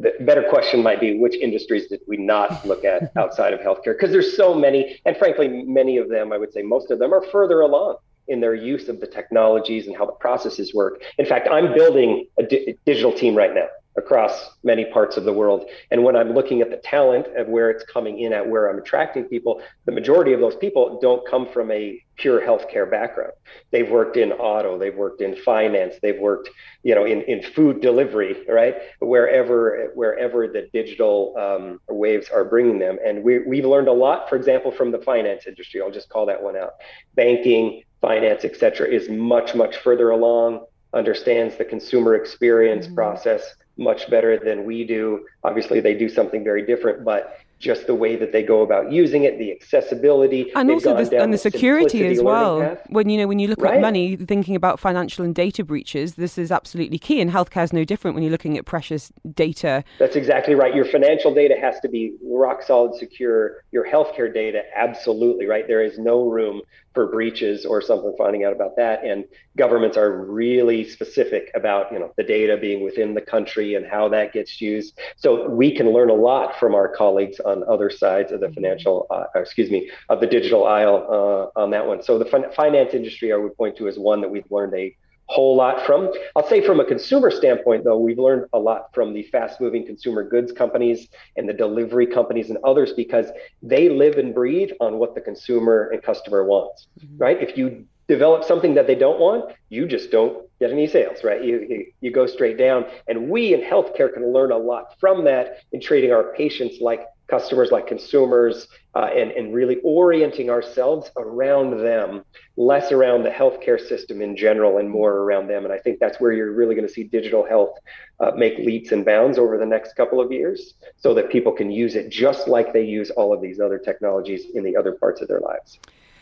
the 0.00 0.24
better 0.24 0.42
question 0.42 0.82
might 0.82 1.00
be 1.00 1.18
which 1.18 1.34
industries 1.34 1.88
did 1.88 2.00
we 2.06 2.16
not 2.16 2.64
look 2.66 2.84
at 2.84 3.12
outside 3.16 3.52
of 3.52 3.60
healthcare? 3.60 3.94
Because 3.94 4.10
there's 4.10 4.36
so 4.36 4.54
many, 4.54 5.00
and 5.04 5.16
frankly, 5.16 5.48
many 5.48 5.98
of 5.98 6.08
them, 6.08 6.32
I 6.32 6.38
would 6.38 6.52
say 6.52 6.62
most 6.62 6.90
of 6.90 6.98
them, 6.98 7.12
are 7.12 7.22
further 7.30 7.60
along 7.60 7.96
in 8.28 8.40
their 8.40 8.54
use 8.54 8.88
of 8.88 9.00
the 9.00 9.06
technologies 9.06 9.86
and 9.86 9.96
how 9.96 10.06
the 10.06 10.12
processes 10.12 10.72
work. 10.72 11.02
In 11.18 11.26
fact, 11.26 11.48
I'm 11.50 11.74
building 11.74 12.26
a 12.38 12.44
di- 12.44 12.76
digital 12.86 13.12
team 13.12 13.34
right 13.34 13.52
now 13.52 13.66
across 13.96 14.50
many 14.62 14.84
parts 14.84 15.16
of 15.16 15.24
the 15.24 15.32
world. 15.32 15.68
And 15.90 16.04
when 16.04 16.14
I'm 16.14 16.32
looking 16.32 16.60
at 16.60 16.70
the 16.70 16.76
talent 16.76 17.26
of 17.36 17.48
where 17.48 17.70
it's 17.70 17.84
coming 17.84 18.20
in 18.20 18.32
at, 18.32 18.48
where 18.48 18.70
I'm 18.70 18.78
attracting 18.78 19.24
people, 19.24 19.60
the 19.84 19.92
majority 19.92 20.32
of 20.32 20.40
those 20.40 20.54
people 20.54 21.00
don't 21.00 21.26
come 21.26 21.48
from 21.48 21.70
a 21.72 22.00
pure 22.20 22.40
healthcare 22.40 22.88
background. 22.98 23.32
They've 23.72 23.90
worked 23.98 24.16
in 24.16 24.32
auto, 24.32 24.78
they've 24.78 25.00
worked 25.04 25.20
in 25.26 25.32
finance, 25.36 25.94
they've 26.02 26.18
worked, 26.18 26.48
you 26.82 26.94
know, 26.94 27.04
in, 27.04 27.22
in 27.22 27.42
food 27.54 27.80
delivery, 27.80 28.32
right? 28.48 28.76
Wherever 29.00 29.90
wherever 29.94 30.40
the 30.46 30.68
digital 30.72 31.34
um, 31.44 31.80
waves 31.88 32.28
are 32.36 32.44
bringing 32.44 32.78
them. 32.78 32.98
And 33.04 33.24
we, 33.26 33.40
we've 33.50 33.64
learned 33.64 33.88
a 33.88 33.92
lot, 34.06 34.28
for 34.28 34.36
example, 34.36 34.70
from 34.70 34.90
the 34.90 34.98
finance 34.98 35.42
industry. 35.46 35.80
I'll 35.80 35.90
just 36.00 36.08
call 36.08 36.26
that 36.26 36.40
one 36.42 36.56
out. 36.56 36.74
Banking, 37.14 37.82
finance, 38.00 38.44
et 38.44 38.56
cetera, 38.56 38.86
is 38.88 39.08
much, 39.08 39.54
much 39.54 39.76
further 39.78 40.10
along 40.10 40.50
understands 40.92 41.56
the 41.56 41.64
consumer 41.64 42.14
experience 42.14 42.86
mm-hmm. 42.86 42.96
process 42.96 43.42
much 43.76 44.10
better 44.10 44.38
than 44.38 44.64
we 44.64 44.84
do. 44.84 45.24
Obviously, 45.44 45.80
they 45.80 45.94
do 45.94 46.08
something 46.08 46.42
very 46.44 46.64
different, 46.66 47.04
but 47.04 47.38
just 47.60 47.86
the 47.86 47.94
way 47.94 48.16
that 48.16 48.32
they 48.32 48.42
go 48.42 48.62
about 48.62 48.90
using 48.90 49.24
it, 49.24 49.38
the 49.38 49.52
accessibility, 49.52 50.50
and 50.56 50.70
also 50.70 50.96
the, 50.96 51.22
and 51.22 51.32
the, 51.32 51.38
security 51.38 52.06
as 52.06 52.22
well. 52.22 52.60
Path. 52.60 52.80
When 52.88 53.10
you 53.10 53.18
know 53.18 53.28
when 53.28 53.38
you 53.38 53.48
look 53.48 53.60
right. 53.60 53.74
at 53.74 53.80
money, 53.80 54.16
thinking 54.16 54.56
about 54.56 54.80
financial 54.80 55.24
and 55.24 55.34
data 55.34 55.62
breaches, 55.62 56.14
this 56.14 56.38
is 56.38 56.50
absolutely 56.50 56.98
key. 56.98 57.20
And 57.20 57.30
healthcare 57.30 57.62
is 57.62 57.72
no 57.72 57.84
different 57.84 58.14
when 58.14 58.24
you're 58.24 58.32
looking 58.32 58.56
at 58.56 58.64
precious 58.64 59.12
data. 59.34 59.84
That's 59.98 60.16
exactly 60.16 60.54
right. 60.54 60.74
Your 60.74 60.86
financial 60.86 61.34
data 61.34 61.54
has 61.60 61.78
to 61.80 61.88
be 61.88 62.14
rock 62.24 62.62
solid, 62.62 62.98
secure. 62.98 63.62
Your 63.72 63.86
healthcare 63.86 64.32
data, 64.32 64.62
absolutely 64.74 65.44
right. 65.44 65.68
There 65.68 65.84
is 65.84 65.98
no 65.98 66.24
room 66.28 66.62
for 66.94 67.06
breaches 67.06 67.64
or 67.64 67.80
something 67.80 68.14
finding 68.18 68.44
out 68.44 68.52
about 68.52 68.76
that. 68.76 69.04
And 69.04 69.24
governments 69.56 69.96
are 69.96 70.24
really 70.24 70.88
specific 70.88 71.50
about 71.54 71.92
you 71.92 71.98
know 71.98 72.12
the 72.16 72.24
data 72.24 72.56
being 72.56 72.82
within 72.82 73.14
the 73.14 73.20
country 73.20 73.74
and 73.74 73.86
how 73.86 74.08
that 74.08 74.32
gets 74.32 74.60
used. 74.60 74.98
So 75.16 75.48
we 75.48 75.74
can 75.74 75.92
learn 75.92 76.10
a 76.10 76.14
lot 76.14 76.58
from 76.58 76.74
our 76.74 76.88
colleagues 76.88 77.40
on 77.40 77.62
other 77.68 77.90
sides 77.90 78.32
of 78.32 78.40
the 78.40 78.46
mm-hmm. 78.46 78.54
financial, 78.54 79.06
uh, 79.10 79.24
excuse 79.34 79.70
me, 79.70 79.90
of 80.08 80.20
the 80.20 80.26
digital 80.26 80.66
aisle 80.66 81.50
uh, 81.56 81.60
on 81.60 81.70
that 81.70 81.86
one. 81.86 82.02
So 82.02 82.18
the 82.18 82.24
fin- 82.24 82.50
finance 82.54 82.94
industry, 82.94 83.32
I 83.32 83.36
would 83.36 83.56
point 83.56 83.76
to 83.76 83.88
as 83.88 83.98
one 83.98 84.20
that 84.22 84.30
we've 84.30 84.50
learned 84.50 84.74
a 84.74 84.96
whole 85.30 85.54
lot 85.54 85.86
from. 85.86 86.10
I'll 86.34 86.46
say 86.46 86.60
from 86.60 86.80
a 86.80 86.84
consumer 86.84 87.30
standpoint, 87.30 87.84
though, 87.84 87.98
we've 87.98 88.18
learned 88.18 88.46
a 88.52 88.58
lot 88.58 88.92
from 88.92 89.14
the 89.14 89.22
fast 89.22 89.60
moving 89.60 89.86
consumer 89.86 90.28
goods 90.28 90.50
companies 90.50 91.08
and 91.36 91.48
the 91.48 91.52
delivery 91.52 92.06
companies 92.06 92.50
and 92.50 92.58
others 92.64 92.92
because 92.92 93.26
they 93.62 93.88
live 93.88 94.18
and 94.18 94.34
breathe 94.34 94.72
on 94.80 94.98
what 94.98 95.14
the 95.14 95.20
consumer 95.20 95.88
and 95.92 96.02
customer 96.02 96.44
wants, 96.44 96.88
mm-hmm. 96.98 97.16
right? 97.16 97.40
If 97.40 97.56
you 97.56 97.86
develop 98.10 98.44
something 98.44 98.74
that 98.74 98.86
they 98.88 98.96
don't 98.96 99.20
want, 99.20 99.54
you 99.68 99.86
just 99.86 100.10
don't 100.10 100.46
get 100.58 100.70
any 100.70 100.86
sales, 100.86 101.22
right? 101.22 101.42
You, 101.42 101.66
you, 101.68 101.86
you 102.00 102.10
go 102.12 102.26
straight 102.26 102.58
down. 102.58 102.84
And 103.08 103.30
we 103.30 103.54
in 103.54 103.60
healthcare 103.60 104.12
can 104.12 104.32
learn 104.32 104.50
a 104.50 104.58
lot 104.58 104.98
from 104.98 105.24
that 105.24 105.58
in 105.72 105.80
treating 105.80 106.12
our 106.12 106.34
patients 106.34 106.80
like 106.80 107.06
customers, 107.28 107.70
like 107.70 107.86
consumers, 107.86 108.66
uh, 108.96 109.08
and, 109.14 109.30
and 109.30 109.54
really 109.54 109.76
orienting 109.84 110.50
ourselves 110.50 111.12
around 111.16 111.80
them, 111.80 112.24
less 112.56 112.90
around 112.90 113.22
the 113.22 113.30
healthcare 113.30 113.80
system 113.80 114.20
in 114.20 114.36
general 114.36 114.78
and 114.78 114.90
more 114.90 115.18
around 115.18 115.46
them. 115.46 115.64
And 115.64 115.72
I 115.72 115.78
think 115.78 116.00
that's 116.00 116.20
where 116.20 116.32
you're 116.32 116.52
really 116.52 116.74
going 116.74 116.88
to 116.88 116.92
see 116.92 117.04
digital 117.04 117.46
health 117.46 117.78
uh, 118.18 118.32
make 118.36 118.58
leaps 118.58 118.90
and 118.90 119.04
bounds 119.04 119.38
over 119.38 119.56
the 119.56 119.64
next 119.64 119.94
couple 119.94 120.20
of 120.20 120.32
years 120.32 120.74
so 120.96 121.14
that 121.14 121.30
people 121.30 121.52
can 121.52 121.70
use 121.70 121.94
it 121.94 122.10
just 122.10 122.48
like 122.48 122.72
they 122.72 122.84
use 122.84 123.10
all 123.10 123.32
of 123.32 123.40
these 123.40 123.60
other 123.60 123.78
technologies 123.78 124.46
in 124.54 124.64
the 124.64 124.76
other 124.76 124.92
parts 124.92 125.22
of 125.22 125.28
their 125.28 125.40
lives. 125.40 125.78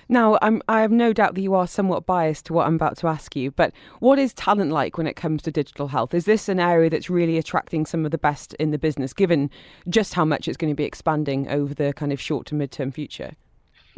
Now, 0.08 0.38
I'm, 0.40 0.62
I 0.68 0.80
have 0.80 0.90
no 0.90 1.12
doubt 1.12 1.34
that 1.34 1.42
you 1.42 1.54
are 1.54 1.66
somewhat 1.66 2.06
biased 2.06 2.46
to 2.46 2.54
what 2.54 2.66
I'm 2.66 2.76
about 2.76 2.96
to 2.98 3.08
ask 3.08 3.36
you, 3.36 3.50
but 3.50 3.72
what 4.00 4.18
is 4.18 4.32
talent 4.32 4.72
like 4.72 4.96
when 4.96 5.06
it 5.06 5.16
comes 5.16 5.42
to 5.42 5.50
digital 5.50 5.88
health? 5.88 6.14
Is 6.14 6.24
this 6.24 6.48
an 6.48 6.58
area 6.58 6.88
that's 6.88 7.10
really 7.10 7.36
attracting 7.36 7.84
some 7.84 8.06
of 8.06 8.10
the 8.10 8.18
best 8.18 8.54
in 8.54 8.70
the 8.70 8.78
business, 8.78 9.12
given 9.12 9.50
just 9.88 10.14
how 10.14 10.24
much 10.24 10.48
it's 10.48 10.56
going 10.56 10.72
to 10.72 10.76
be 10.76 10.84
expanding 10.84 11.46
over 11.48 11.74
the 11.74 11.92
kind 11.92 12.12
of 12.12 12.20
short 12.20 12.46
to 12.46 12.54
mid-term 12.54 12.90
future? 12.90 13.32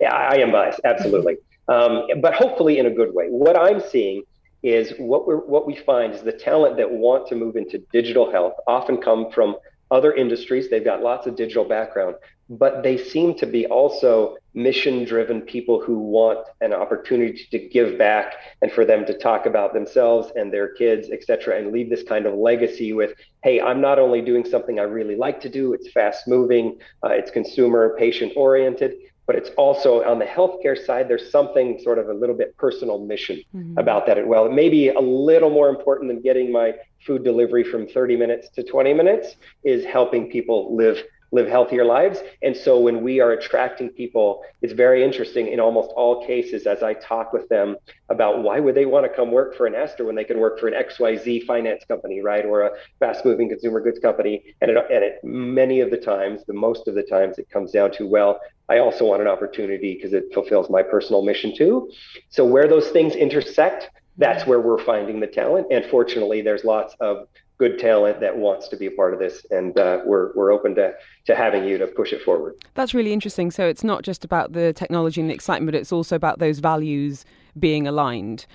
yeah, 0.00 0.12
I 0.12 0.36
am 0.38 0.50
biased, 0.50 0.80
absolutely, 0.84 1.36
um, 1.68 2.06
but 2.20 2.34
hopefully 2.34 2.78
in 2.78 2.86
a 2.86 2.90
good 2.90 3.14
way. 3.14 3.26
What 3.28 3.56
I'm 3.56 3.80
seeing 3.80 4.22
is 4.62 4.92
what 4.98 5.26
we 5.26 5.34
what 5.34 5.66
we 5.66 5.74
find 5.74 6.12
is 6.12 6.22
the 6.22 6.32
talent 6.32 6.76
that 6.76 6.90
want 6.90 7.26
to 7.28 7.34
move 7.34 7.56
into 7.56 7.78
digital 7.92 8.30
health 8.30 8.52
often 8.66 8.98
come 8.98 9.30
from 9.30 9.56
other 9.90 10.12
industries. 10.12 10.68
They've 10.68 10.84
got 10.84 11.02
lots 11.02 11.26
of 11.26 11.36
digital 11.36 11.64
background, 11.64 12.16
but 12.48 12.82
they 12.82 12.96
seem 12.96 13.34
to 13.38 13.46
be 13.46 13.66
also 13.66 14.36
mission 14.54 15.04
driven 15.04 15.40
people 15.40 15.80
who 15.80 15.98
want 15.98 16.46
an 16.60 16.72
opportunity 16.72 17.46
to 17.50 17.58
give 17.68 17.96
back 17.96 18.34
and 18.62 18.72
for 18.72 18.84
them 18.84 19.06
to 19.06 19.16
talk 19.16 19.46
about 19.46 19.72
themselves 19.72 20.32
and 20.34 20.52
their 20.52 20.74
kids, 20.74 21.08
et 21.12 21.22
cetera, 21.24 21.58
and 21.58 21.72
leave 21.72 21.88
this 21.88 22.02
kind 22.02 22.26
of 22.26 22.34
legacy 22.34 22.92
with, 22.92 23.12
hey, 23.44 23.60
I'm 23.60 23.80
not 23.80 23.98
only 23.98 24.20
doing 24.20 24.44
something 24.44 24.80
I 24.80 24.84
really 24.84 25.16
like 25.16 25.40
to 25.42 25.48
do, 25.48 25.72
it's 25.72 25.90
fast 25.92 26.26
moving, 26.26 26.78
uh, 27.04 27.10
it's 27.10 27.30
consumer 27.30 27.94
patient 27.96 28.32
oriented, 28.36 28.94
but 29.30 29.38
it's 29.38 29.50
also 29.50 30.02
on 30.02 30.18
the 30.18 30.24
healthcare 30.24 30.76
side, 30.76 31.08
there's 31.08 31.30
something 31.30 31.78
sort 31.84 32.00
of 32.00 32.08
a 32.08 32.12
little 32.12 32.34
bit 32.34 32.56
personal 32.56 32.98
mission 32.98 33.40
mm-hmm. 33.54 33.78
about 33.78 34.04
that 34.04 34.18
as 34.18 34.26
well. 34.26 34.44
It 34.44 34.52
may 34.52 34.68
be 34.68 34.88
a 34.88 34.98
little 34.98 35.50
more 35.50 35.68
important 35.68 36.10
than 36.10 36.20
getting 36.20 36.50
my 36.50 36.74
food 37.06 37.22
delivery 37.22 37.62
from 37.62 37.86
30 37.86 38.16
minutes 38.16 38.48
to 38.56 38.64
20 38.64 38.92
minutes 38.92 39.36
is 39.62 39.84
helping 39.84 40.28
people 40.32 40.74
live 40.74 41.00
live 41.32 41.48
healthier 41.48 41.84
lives. 41.84 42.20
And 42.42 42.56
so 42.56 42.78
when 42.80 43.02
we 43.02 43.20
are 43.20 43.32
attracting 43.32 43.90
people, 43.90 44.42
it's 44.62 44.72
very 44.72 45.04
interesting 45.04 45.48
in 45.48 45.60
almost 45.60 45.90
all 45.96 46.26
cases 46.26 46.66
as 46.66 46.82
I 46.82 46.94
talk 46.94 47.32
with 47.32 47.48
them 47.48 47.76
about 48.08 48.42
why 48.42 48.60
would 48.60 48.74
they 48.74 48.86
want 48.86 49.06
to 49.06 49.14
come 49.14 49.30
work 49.30 49.56
for 49.56 49.66
an 49.66 49.74
Aster 49.74 50.04
when 50.04 50.16
they 50.16 50.24
can 50.24 50.38
work 50.38 50.58
for 50.58 50.68
an 50.68 50.74
XYZ 50.74 51.46
finance 51.46 51.84
company, 51.86 52.20
right? 52.20 52.44
Or 52.44 52.62
a 52.62 52.70
fast 52.98 53.24
moving 53.24 53.48
consumer 53.48 53.80
goods 53.80 53.98
company. 53.98 54.42
And, 54.60 54.70
it, 54.70 54.76
and 54.90 55.04
it, 55.04 55.20
many 55.22 55.80
of 55.80 55.90
the 55.90 55.98
times, 55.98 56.42
the 56.46 56.52
most 56.52 56.88
of 56.88 56.94
the 56.94 57.02
times, 57.02 57.38
it 57.38 57.48
comes 57.50 57.70
down 57.70 57.92
to, 57.92 58.06
well, 58.06 58.40
I 58.68 58.78
also 58.78 59.04
want 59.04 59.22
an 59.22 59.28
opportunity 59.28 59.94
because 59.94 60.12
it 60.12 60.32
fulfills 60.32 60.70
my 60.70 60.82
personal 60.82 61.22
mission 61.22 61.54
too. 61.56 61.90
So 62.28 62.44
where 62.44 62.68
those 62.68 62.88
things 62.90 63.14
intersect, 63.14 63.90
that's 64.16 64.46
where 64.46 64.60
we're 64.60 64.82
finding 64.84 65.20
the 65.20 65.26
talent. 65.26 65.68
And 65.70 65.84
fortunately, 65.86 66.42
there's 66.42 66.64
lots 66.64 66.94
of 67.00 67.26
good 67.60 67.78
talent 67.78 68.20
that 68.20 68.38
wants 68.38 68.68
to 68.68 68.76
be 68.76 68.86
a 68.86 68.90
part 68.90 69.12
of 69.12 69.20
this, 69.20 69.46
and 69.50 69.78
uh, 69.78 70.00
we're 70.06 70.32
we're 70.34 70.50
open 70.50 70.74
to 70.74 70.94
to 71.26 71.36
having 71.36 71.62
you 71.64 71.76
to 71.76 71.86
push 71.86 72.12
it 72.12 72.22
forward. 72.22 72.54
That's 72.74 72.94
really 72.94 73.12
interesting. 73.12 73.50
So 73.50 73.66
it's 73.66 73.84
not 73.84 74.02
just 74.02 74.24
about 74.24 74.54
the 74.54 74.72
technology 74.72 75.20
and 75.20 75.28
the 75.28 75.34
excitement, 75.34 75.70
but 75.70 75.78
it's 75.78 75.92
also 75.92 76.16
about 76.16 76.38
those 76.38 76.58
values 76.58 77.26
being 77.58 77.86
aligned. 77.86 78.46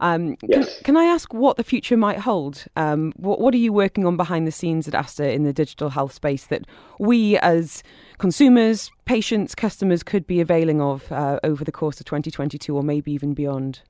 Um, 0.00 0.36
yes. 0.42 0.76
can, 0.76 0.84
can, 0.84 0.96
I 0.96 1.04
ask 1.04 1.32
what 1.32 1.56
the 1.56 1.62
future 1.62 1.96
might 1.96 2.18
hold? 2.18 2.64
Um, 2.74 3.12
what, 3.16 3.40
what, 3.40 3.54
are 3.54 3.58
you 3.58 3.72
working 3.72 4.06
on 4.06 4.16
behind 4.16 4.46
the 4.46 4.52
scenes 4.52 4.88
at 4.88 4.94
Aster 4.94 5.24
in 5.24 5.44
the 5.44 5.52
digital 5.52 5.90
health 5.90 6.12
space 6.12 6.46
that 6.46 6.66
we 6.98 7.38
as 7.38 7.82
consumers, 8.18 8.90
patients, 9.04 9.54
customers 9.54 10.02
could 10.02 10.26
be 10.26 10.40
availing 10.40 10.80
of 10.80 11.12
uh, 11.12 11.38
over 11.44 11.64
the 11.64 11.72
course 11.72 12.00
of 12.00 12.06
2022 12.06 12.74
or 12.74 12.82
maybe 12.82 13.12
even 13.12 13.34
beyond? 13.34 13.82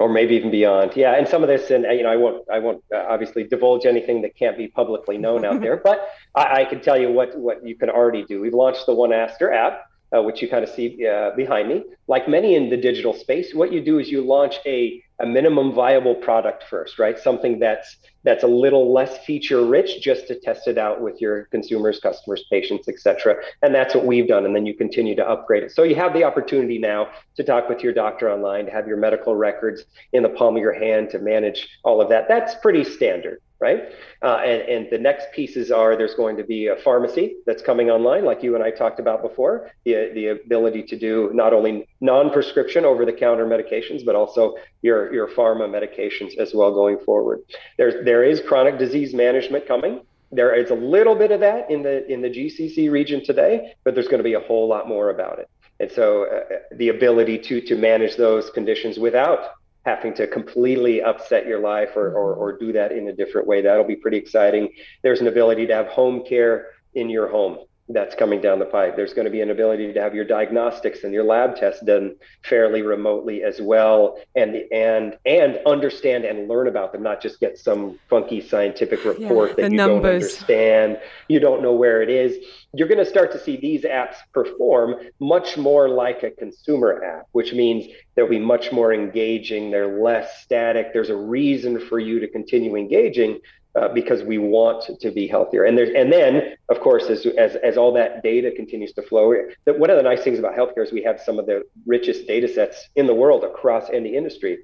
Or 0.00 0.08
maybe 0.08 0.34
even 0.34 0.50
beyond. 0.50 0.92
Yeah, 0.96 1.14
and 1.14 1.28
some 1.28 1.42
of 1.42 1.48
this, 1.48 1.70
and 1.70 1.84
you 1.84 2.02
know, 2.02 2.10
I 2.10 2.16
won't, 2.16 2.48
I 2.50 2.58
won't 2.58 2.82
uh, 2.92 3.04
obviously 3.06 3.44
divulge 3.44 3.84
anything 3.84 4.22
that 4.22 4.34
can't 4.34 4.56
be 4.56 4.66
publicly 4.66 5.18
known 5.18 5.44
out 5.44 5.60
there, 5.60 5.76
but 5.84 6.08
I, 6.34 6.62
I, 6.62 6.64
can 6.64 6.80
tell 6.80 6.98
you 6.98 7.12
what 7.12 7.38
what 7.38 7.64
you 7.64 7.76
can 7.76 7.90
already 7.90 8.24
do. 8.24 8.40
We've 8.40 8.54
launched 8.54 8.86
the 8.86 8.94
One 8.94 9.12
Aster 9.12 9.52
app, 9.52 9.84
uh, 10.16 10.22
which 10.22 10.40
you 10.40 10.48
kind 10.48 10.64
of 10.64 10.70
see 10.70 11.06
uh, 11.06 11.32
behind 11.36 11.68
me. 11.68 11.84
Like 12.08 12.28
many 12.28 12.54
in 12.54 12.70
the 12.70 12.78
digital 12.78 13.12
space, 13.12 13.54
what 13.54 13.72
you 13.72 13.84
do 13.84 13.98
is 13.98 14.08
you 14.08 14.22
launch 14.22 14.56
a 14.64 15.02
a 15.20 15.26
minimum 15.26 15.72
viable 15.72 16.14
product 16.14 16.64
first, 16.64 16.98
right? 16.98 17.18
Something 17.18 17.58
that's 17.58 17.96
that's 18.22 18.44
a 18.44 18.46
little 18.46 18.92
less 18.92 19.24
feature 19.24 19.64
rich 19.64 20.02
just 20.02 20.28
to 20.28 20.38
test 20.38 20.68
it 20.68 20.76
out 20.76 21.00
with 21.00 21.20
your 21.20 21.44
consumers, 21.46 22.00
customers, 22.00 22.44
patients, 22.50 22.86
etc. 22.88 23.36
And 23.62 23.74
that's 23.74 23.94
what 23.94 24.04
we've 24.04 24.28
done. 24.28 24.44
And 24.44 24.54
then 24.54 24.66
you 24.66 24.74
continue 24.74 25.16
to 25.16 25.26
upgrade 25.26 25.62
it. 25.62 25.72
So 25.72 25.84
you 25.84 25.94
have 25.94 26.12
the 26.12 26.24
opportunity 26.24 26.78
now 26.78 27.08
to 27.36 27.44
talk 27.44 27.68
with 27.68 27.82
your 27.82 27.94
doctor 27.94 28.30
online, 28.30 28.66
to 28.66 28.72
have 28.72 28.86
your 28.86 28.98
medical 28.98 29.34
records 29.34 29.84
in 30.12 30.22
the 30.22 30.28
palm 30.28 30.56
of 30.56 30.62
your 30.62 30.74
hand, 30.74 31.10
to 31.10 31.18
manage 31.18 31.68
all 31.82 32.00
of 32.00 32.10
that. 32.10 32.28
That's 32.28 32.54
pretty 32.56 32.84
standard 32.84 33.40
right? 33.60 33.82
Uh, 34.22 34.36
and, 34.44 34.62
and 34.62 34.90
the 34.90 34.98
next 34.98 35.26
pieces 35.32 35.70
are 35.70 35.96
there's 35.96 36.14
going 36.14 36.36
to 36.36 36.44
be 36.44 36.68
a 36.68 36.76
pharmacy 36.76 37.36
that's 37.46 37.62
coming 37.62 37.90
online, 37.90 38.24
like 38.24 38.42
you 38.42 38.54
and 38.54 38.64
I 38.64 38.70
talked 38.70 38.98
about 38.98 39.22
before, 39.22 39.70
the, 39.84 40.10
the 40.14 40.28
ability 40.28 40.82
to 40.84 40.98
do 40.98 41.30
not 41.34 41.52
only 41.52 41.86
non-prescription 42.00 42.84
over-the-counter 42.84 43.46
medications, 43.46 44.04
but 44.04 44.14
also 44.14 44.54
your, 44.82 45.12
your 45.12 45.28
pharma 45.28 45.68
medications 45.68 46.38
as 46.38 46.54
well 46.54 46.72
going 46.72 46.98
forward. 47.00 47.40
There's, 47.76 48.04
there 48.04 48.24
is 48.24 48.40
chronic 48.40 48.78
disease 48.78 49.12
management 49.14 49.68
coming. 49.68 50.00
There 50.32 50.54
is 50.54 50.70
a 50.70 50.74
little 50.74 51.14
bit 51.14 51.32
of 51.32 51.40
that 51.40 51.70
in 51.70 51.82
the 51.82 52.06
in 52.06 52.22
the 52.22 52.30
GCC 52.30 52.88
region 52.88 53.24
today, 53.24 53.74
but 53.82 53.94
there's 53.94 54.06
going 54.06 54.20
to 54.20 54.24
be 54.24 54.34
a 54.34 54.40
whole 54.40 54.68
lot 54.68 54.86
more 54.86 55.10
about 55.10 55.40
it. 55.40 55.50
And 55.80 55.90
so 55.90 56.26
uh, 56.26 56.58
the 56.76 56.90
ability 56.90 57.38
to 57.38 57.60
to 57.62 57.74
manage 57.74 58.14
those 58.14 58.48
conditions 58.50 58.96
without 58.96 59.54
having 59.84 60.12
to 60.14 60.26
completely 60.26 61.02
upset 61.02 61.46
your 61.46 61.60
life 61.60 61.96
or, 61.96 62.12
or, 62.12 62.34
or 62.34 62.58
do 62.58 62.72
that 62.72 62.92
in 62.92 63.08
a 63.08 63.12
different 63.12 63.46
way. 63.46 63.62
That'll 63.62 63.84
be 63.84 63.96
pretty 63.96 64.18
exciting. 64.18 64.68
There's 65.02 65.20
an 65.20 65.26
ability 65.26 65.66
to 65.68 65.74
have 65.74 65.86
home 65.88 66.24
care 66.24 66.68
in 66.94 67.08
your 67.08 67.28
home 67.28 67.58
that's 67.92 68.14
coming 68.14 68.40
down 68.40 68.58
the 68.58 68.64
pipe. 68.64 68.96
There's 68.96 69.12
going 69.12 69.24
to 69.24 69.30
be 69.30 69.40
an 69.40 69.50
ability 69.50 69.92
to 69.92 70.00
have 70.00 70.14
your 70.14 70.24
diagnostics 70.24 71.04
and 71.04 71.12
your 71.12 71.24
lab 71.24 71.56
tests 71.56 71.82
done 71.82 72.16
fairly 72.42 72.82
remotely 72.82 73.42
as 73.42 73.60
well, 73.60 74.18
and 74.36 74.56
and 74.72 75.18
and 75.26 75.58
understand 75.66 76.24
and 76.24 76.48
learn 76.48 76.68
about 76.68 76.92
them, 76.92 77.02
not 77.02 77.20
just 77.20 77.40
get 77.40 77.58
some 77.58 77.98
funky 78.08 78.40
scientific 78.40 79.04
report 79.04 79.50
yeah, 79.50 79.64
that 79.64 79.70
you 79.72 79.76
numbers. 79.76 80.02
don't 80.02 80.14
understand, 80.14 81.00
you 81.28 81.40
don't 81.40 81.62
know 81.62 81.72
where 81.72 82.02
it 82.02 82.10
is. 82.10 82.44
You're 82.72 82.88
going 82.88 83.04
to 83.04 83.10
start 83.10 83.32
to 83.32 83.40
see 83.40 83.56
these 83.56 83.82
apps 83.82 84.16
perform 84.32 84.94
much 85.18 85.56
more 85.56 85.88
like 85.88 86.22
a 86.22 86.30
consumer 86.30 87.02
app, 87.02 87.26
which 87.32 87.52
means 87.52 87.86
they'll 88.14 88.28
be 88.28 88.38
much 88.38 88.70
more 88.70 88.92
engaging. 88.92 89.70
They're 89.70 90.00
less 90.00 90.42
static. 90.42 90.92
There's 90.92 91.10
a 91.10 91.16
reason 91.16 91.80
for 91.88 91.98
you 91.98 92.20
to 92.20 92.28
continue 92.28 92.76
engaging 92.76 93.40
uh, 93.76 93.88
because 93.88 94.22
we 94.22 94.38
want 94.38 94.98
to 95.00 95.10
be 95.10 95.26
healthier. 95.26 95.64
And 95.64 95.76
there's 95.76 95.90
and 95.94 96.12
then 96.12 96.54
of 96.68 96.80
course 96.80 97.04
as 97.04 97.24
as 97.38 97.56
as 97.56 97.76
all 97.76 97.92
that 97.94 98.22
data 98.22 98.50
continues 98.50 98.92
to 98.94 99.02
flow, 99.02 99.32
one 99.66 99.90
of 99.90 99.96
the 99.96 100.02
nice 100.02 100.22
things 100.22 100.38
about 100.38 100.56
healthcare 100.56 100.84
is 100.84 100.92
we 100.92 101.02
have 101.02 101.20
some 101.20 101.38
of 101.38 101.46
the 101.46 101.62
richest 101.86 102.26
data 102.26 102.48
sets 102.48 102.88
in 102.96 103.06
the 103.06 103.14
world 103.14 103.44
across 103.44 103.88
any 103.90 104.16
industry. 104.16 104.58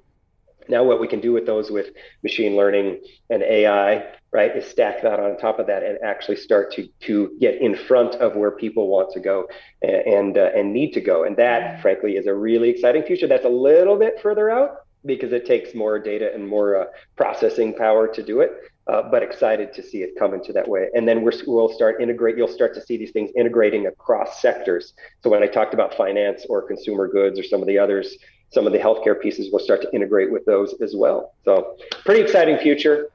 Now 0.69 0.83
what 0.83 0.99
we 0.99 1.07
can 1.07 1.21
do 1.21 1.31
with 1.31 1.45
those 1.45 1.71
with 1.71 1.91
machine 2.21 2.57
learning 2.57 2.99
and 3.29 3.41
AI, 3.41 4.11
right, 4.31 4.53
is 4.53 4.65
stack 4.65 5.01
that 5.03 5.21
on 5.21 5.37
top 5.37 5.59
of 5.59 5.67
that 5.67 5.83
and 5.83 5.97
actually 6.03 6.35
start 6.35 6.73
to 6.73 6.89
to 7.01 7.37
get 7.39 7.61
in 7.61 7.77
front 7.77 8.15
of 8.15 8.35
where 8.35 8.51
people 8.51 8.89
want 8.89 9.11
to 9.13 9.21
go 9.21 9.47
and 9.81 9.95
and, 9.95 10.37
uh, 10.37 10.51
and 10.53 10.73
need 10.73 10.91
to 10.93 11.01
go. 11.01 11.23
And 11.23 11.37
that, 11.37 11.81
frankly, 11.81 12.17
is 12.17 12.27
a 12.27 12.33
really 12.33 12.69
exciting 12.69 13.03
future. 13.03 13.27
That's 13.27 13.45
a 13.45 13.49
little 13.49 13.97
bit 13.97 14.19
further 14.21 14.49
out 14.49 14.79
because 15.05 15.31
it 15.31 15.45
takes 15.45 15.73
more 15.73 15.97
data 15.97 16.33
and 16.33 16.45
more 16.45 16.75
uh, 16.75 16.85
processing 17.15 17.73
power 17.73 18.09
to 18.09 18.21
do 18.21 18.41
it 18.41 18.51
uh, 18.89 19.03
but 19.09 19.23
excited 19.23 19.73
to 19.73 19.83
see 19.83 20.01
it 20.01 20.11
come 20.17 20.33
into 20.33 20.53
that 20.53 20.67
way. 20.67 20.87
And 20.95 21.07
then 21.07 21.23
we 21.23 21.31
will 21.45 21.69
start 21.73 22.01
integrate. 22.01 22.37
You'll 22.37 22.47
start 22.47 22.73
to 22.75 22.81
see 22.81 22.97
these 22.97 23.11
things 23.11 23.31
integrating 23.35 23.87
across 23.87 24.41
sectors. 24.41 24.93
So 25.23 25.29
when 25.29 25.43
I 25.43 25.47
talked 25.47 25.73
about 25.73 25.93
finance 25.95 26.45
or 26.49 26.61
consumer 26.61 27.07
goods 27.07 27.39
or 27.39 27.43
some 27.43 27.61
of 27.61 27.67
the 27.67 27.77
others, 27.77 28.17
some 28.51 28.65
of 28.65 28.73
the 28.73 28.79
healthcare 28.79 29.19
pieces 29.19 29.51
will 29.51 29.59
start 29.59 29.81
to 29.81 29.93
integrate 29.93 30.31
with 30.31 30.45
those 30.45 30.73
as 30.81 30.95
well. 30.95 31.33
So 31.43 31.75
pretty 32.05 32.21
exciting 32.21 32.57
future. 32.57 33.09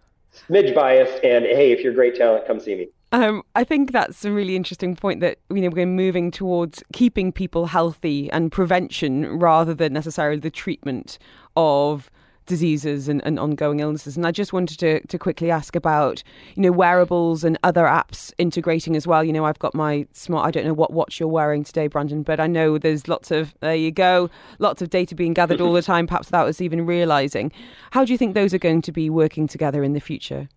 Smidge 0.48 0.74
bias, 0.74 1.20
and 1.22 1.44
hey, 1.44 1.72
if 1.72 1.80
you're 1.80 1.92
great 1.92 2.14
talent, 2.14 2.46
come 2.46 2.58
see 2.58 2.74
me. 2.74 2.88
Um, 3.12 3.42
I 3.54 3.64
think 3.64 3.92
that's 3.92 4.24
a 4.24 4.32
really 4.32 4.56
interesting 4.56 4.96
point 4.96 5.20
that 5.20 5.38
you 5.50 5.60
know 5.60 5.68
we're 5.68 5.84
moving 5.84 6.30
towards 6.30 6.82
keeping 6.94 7.30
people 7.30 7.66
healthy 7.66 8.30
and 8.30 8.50
prevention 8.50 9.38
rather 9.38 9.74
than 9.74 9.92
necessarily 9.92 10.40
the 10.40 10.50
treatment 10.50 11.18
of 11.54 12.10
diseases 12.52 13.08
and, 13.08 13.24
and 13.24 13.38
ongoing 13.38 13.80
illnesses. 13.80 14.14
And 14.14 14.26
I 14.26 14.30
just 14.30 14.52
wanted 14.52 14.78
to, 14.80 15.00
to 15.06 15.18
quickly 15.18 15.50
ask 15.50 15.74
about, 15.74 16.22
you 16.54 16.62
know, 16.62 16.70
wearables 16.70 17.44
and 17.44 17.58
other 17.64 17.84
apps 17.84 18.30
integrating 18.36 18.94
as 18.94 19.06
well. 19.06 19.24
You 19.24 19.32
know, 19.32 19.46
I've 19.46 19.58
got 19.58 19.74
my 19.74 20.06
smart, 20.12 20.46
I 20.46 20.50
don't 20.50 20.66
know 20.66 20.74
what 20.74 20.92
watch 20.92 21.18
you're 21.18 21.30
wearing 21.30 21.64
today, 21.64 21.86
Brandon, 21.86 22.22
but 22.22 22.40
I 22.40 22.46
know 22.46 22.76
there's 22.76 23.08
lots 23.08 23.30
of, 23.30 23.54
there 23.60 23.74
you 23.74 23.90
go, 23.90 24.28
lots 24.58 24.82
of 24.82 24.90
data 24.90 25.14
being 25.14 25.32
gathered 25.32 25.62
all 25.62 25.72
the 25.72 25.80
time, 25.80 26.06
perhaps 26.06 26.26
without 26.28 26.46
us 26.46 26.60
even 26.60 26.84
realizing. 26.84 27.50
How 27.92 28.04
do 28.04 28.12
you 28.12 28.18
think 28.18 28.34
those 28.34 28.52
are 28.52 28.58
going 28.58 28.82
to 28.82 28.92
be 28.92 29.08
working 29.08 29.48
together 29.48 29.82
in 29.82 29.94
the 29.94 30.00
future? 30.00 30.50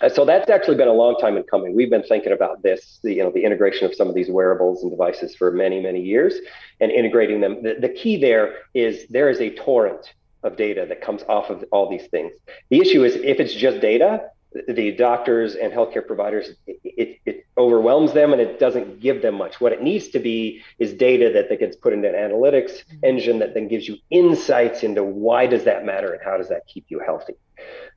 Uh, 0.00 0.08
so 0.08 0.24
that's 0.24 0.48
actually 0.48 0.76
been 0.76 0.86
a 0.86 0.92
long 0.92 1.16
time 1.20 1.36
in 1.36 1.42
coming. 1.42 1.74
We've 1.74 1.90
been 1.90 2.04
thinking 2.04 2.32
about 2.32 2.62
this, 2.62 3.00
the, 3.02 3.14
you 3.14 3.24
know, 3.24 3.32
the 3.32 3.42
integration 3.42 3.84
of 3.84 3.96
some 3.96 4.08
of 4.08 4.14
these 4.14 4.30
wearables 4.30 4.82
and 4.82 4.92
devices 4.92 5.34
for 5.34 5.50
many, 5.50 5.80
many 5.80 6.00
years, 6.00 6.34
and 6.80 6.92
integrating 6.92 7.40
them. 7.40 7.64
The, 7.64 7.74
the 7.80 7.88
key 7.88 8.16
there 8.20 8.54
is 8.74 9.06
there 9.08 9.28
is 9.28 9.40
a 9.40 9.50
torrent 9.50 10.14
of 10.42 10.56
data 10.56 10.86
that 10.88 11.00
comes 11.00 11.22
off 11.28 11.50
of 11.50 11.64
all 11.72 11.88
these 11.90 12.06
things. 12.08 12.32
The 12.70 12.80
issue 12.80 13.04
is 13.04 13.16
if 13.16 13.40
it's 13.40 13.54
just 13.54 13.80
data, 13.80 14.30
the 14.68 14.92
doctors 14.92 15.54
and 15.54 15.72
healthcare 15.72 16.06
providers, 16.06 16.50
it, 16.66 16.80
it, 16.84 17.20
it, 17.24 17.46
overwhelms 17.58 18.14
them 18.14 18.32
and 18.32 18.40
it 18.40 18.58
doesn't 18.58 19.00
give 19.00 19.20
them 19.20 19.34
much. 19.34 19.60
What 19.60 19.72
it 19.72 19.82
needs 19.82 20.08
to 20.08 20.18
be 20.18 20.62
is 20.78 20.94
data 20.94 21.30
that, 21.34 21.50
that 21.50 21.58
gets 21.58 21.76
put 21.76 21.92
into 21.92 22.08
an 22.08 22.14
analytics 22.14 22.72
mm-hmm. 22.72 23.04
engine 23.04 23.38
that 23.40 23.52
then 23.52 23.68
gives 23.68 23.86
you 23.86 23.98
insights 24.10 24.82
into 24.82 25.04
why 25.04 25.46
does 25.46 25.64
that 25.64 25.84
matter 25.84 26.12
and 26.12 26.22
how 26.24 26.38
does 26.38 26.48
that 26.48 26.66
keep 26.66 26.86
you 26.88 27.00
healthy. 27.00 27.34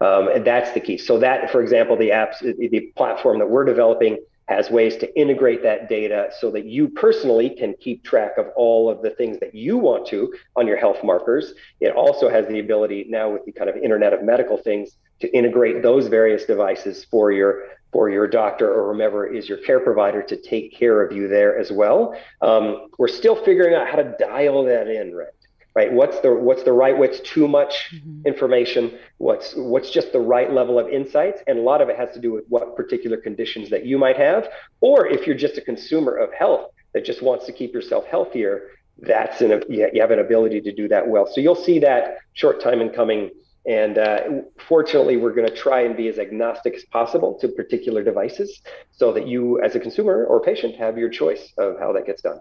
Um, 0.02 0.28
and 0.28 0.46
that's 0.46 0.72
the 0.74 0.82
key. 0.82 0.98
So 0.98 1.20
that, 1.20 1.52
for 1.52 1.62
example, 1.62 1.96
the 1.96 2.10
apps, 2.10 2.40
the 2.40 2.92
platform 2.98 3.40
that 3.40 3.50
we're 3.50 3.66
developing 3.66 4.18
has 4.48 4.70
ways 4.70 4.96
to 4.98 5.20
integrate 5.20 5.64
that 5.64 5.90
data 5.90 6.30
so 6.40 6.52
that 6.52 6.66
you 6.66 6.88
personally 6.90 7.50
can 7.50 7.74
keep 7.80 8.04
track 8.04 8.38
of 8.38 8.48
all 8.56 8.90
of 8.90 9.02
the 9.02 9.10
things 9.10 9.40
that 9.40 9.56
you 9.56 9.78
want 9.78 10.06
to 10.08 10.34
on 10.56 10.68
your 10.68 10.78
health 10.78 11.04
markers. 11.04 11.54
It 11.80 11.96
also 11.96 12.30
has 12.30 12.48
the 12.48 12.60
ability 12.60 13.06
now 13.10 13.30
with 13.32 13.46
the 13.46 13.52
kind 13.52 13.70
of 13.70 13.76
Internet 13.76 14.14
of 14.14 14.24
Medical 14.24 14.58
Things 14.58 14.98
to 15.22 15.32
integrate 15.36 15.82
those 15.82 16.08
various 16.08 16.46
devices 16.46 17.06
for 17.06 17.32
your 17.32 17.64
for 17.92 18.10
your 18.10 18.28
doctor 18.28 18.70
or 18.74 18.92
whomever 18.92 19.26
is 19.26 19.48
your 19.48 19.58
care 19.60 19.80
provider 19.80 20.22
to 20.22 20.36
take 20.36 20.78
care 20.78 21.02
of 21.02 21.16
you 21.16 21.30
there 21.30 21.58
as 21.58 21.72
well. 21.72 22.14
Um, 22.42 22.90
we're 22.98 23.08
still 23.08 23.38
figuring 23.38 23.74
out 23.74 23.88
how 23.88 23.96
to 23.96 24.16
dial 24.20 24.66
that 24.66 24.90
in, 24.90 25.16
right? 25.16 25.30
Right 25.76 25.92
what's 25.92 26.20
the 26.22 26.34
what's 26.34 26.64
the 26.64 26.72
right 26.72 26.98
what's 26.98 27.20
too 27.22 27.48
much 27.48 27.92
mm-hmm. 27.94 28.26
information 28.26 28.98
what's 29.18 29.54
what's 29.56 29.92
just 29.92 30.12
the 30.12 30.20
right 30.20 30.52
level 30.52 30.80
of 30.80 30.88
insights 30.90 31.42
and 31.48 31.60
a 31.60 31.62
lot 31.62 31.82
of 31.82 31.90
it 31.90 31.98
has 31.98 32.12
to 32.14 32.20
do 32.20 32.32
with 32.32 32.46
what 32.48 32.76
particular 32.76 33.18
conditions 33.18 33.70
that 33.70 33.86
you 33.86 33.98
might 33.98 34.18
have 34.18 34.48
or 34.82 35.08
if 35.08 35.28
you're 35.28 35.36
just 35.36 35.58
a 35.58 35.62
consumer 35.62 36.16
of 36.16 36.32
health 36.34 36.72
that 36.96 37.04
just 37.04 37.22
wants 37.22 37.46
to 37.46 37.52
keep 37.52 37.74
yourself 37.74 38.06
healthier, 38.06 38.70
that's 39.00 39.42
an 39.42 39.62
you 39.70 40.02
have 40.02 40.12
an 40.12 40.20
ability 40.20 40.62
to 40.62 40.74
do 40.74 40.88
that 40.88 41.08
well. 41.08 41.28
So 41.28 41.42
you'll 41.42 41.54
see 41.54 41.78
that 41.80 42.18
short 42.34 42.62
time 42.62 42.82
in 42.82 42.90
coming. 42.90 43.30
And 43.68 43.98
uh, 43.98 44.20
fortunately, 44.68 45.18
we're 45.18 45.34
going 45.34 45.48
to 45.48 45.56
try 45.56 45.82
and 45.82 45.98
be 45.98 46.08
as 46.08 46.20
agnostic 46.20 46.76
as 46.76 46.86
possible 46.86 47.38
to 47.42 47.50
particular 47.50 48.04
devices 48.04 48.62
so 48.92 49.12
that 49.12 49.28
you, 49.28 49.62
as 49.62 49.76
a 49.76 49.80
consumer 49.80 50.26
or 50.26 50.40
patient, 50.40 50.76
have 50.76 50.98
your 50.98 51.10
choice 51.10 51.52
of 51.58 51.78
how 51.80 51.92
that 51.94 52.06
gets 52.06 52.22
done 52.22 52.40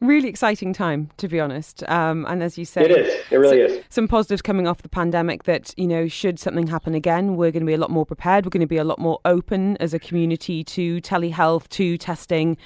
really 0.00 0.28
exciting 0.28 0.72
time, 0.72 1.10
to 1.18 1.28
be 1.28 1.40
honest. 1.40 1.82
Um, 1.88 2.26
and 2.28 2.42
as 2.42 2.58
you 2.58 2.64
said, 2.64 2.90
it 2.90 3.06
is. 3.06 3.14
It 3.30 3.36
really 3.36 3.68
so, 3.68 3.74
is. 3.74 3.84
Some 3.88 4.08
positives 4.08 4.42
coming 4.42 4.66
off 4.66 4.82
the 4.82 4.88
pandemic 4.88 5.44
that 5.44 5.74
you 5.76 5.86
know, 5.86 6.08
should 6.08 6.38
something 6.38 6.66
happen 6.66 6.94
again, 6.94 7.36
we're 7.36 7.50
going 7.50 7.62
to 7.62 7.66
be 7.66 7.74
a 7.74 7.78
lot 7.78 7.90
more 7.90 8.06
prepared. 8.06 8.44
We're 8.44 8.50
going 8.50 8.60
to 8.60 8.66
be 8.66 8.76
a 8.76 8.84
lot 8.84 8.98
more 8.98 9.20
open 9.24 9.76
as 9.78 9.94
a 9.94 9.98
community 9.98 10.64
to 10.64 11.00
telehealth, 11.00 11.68
to 11.70 11.96
testing 11.98 12.56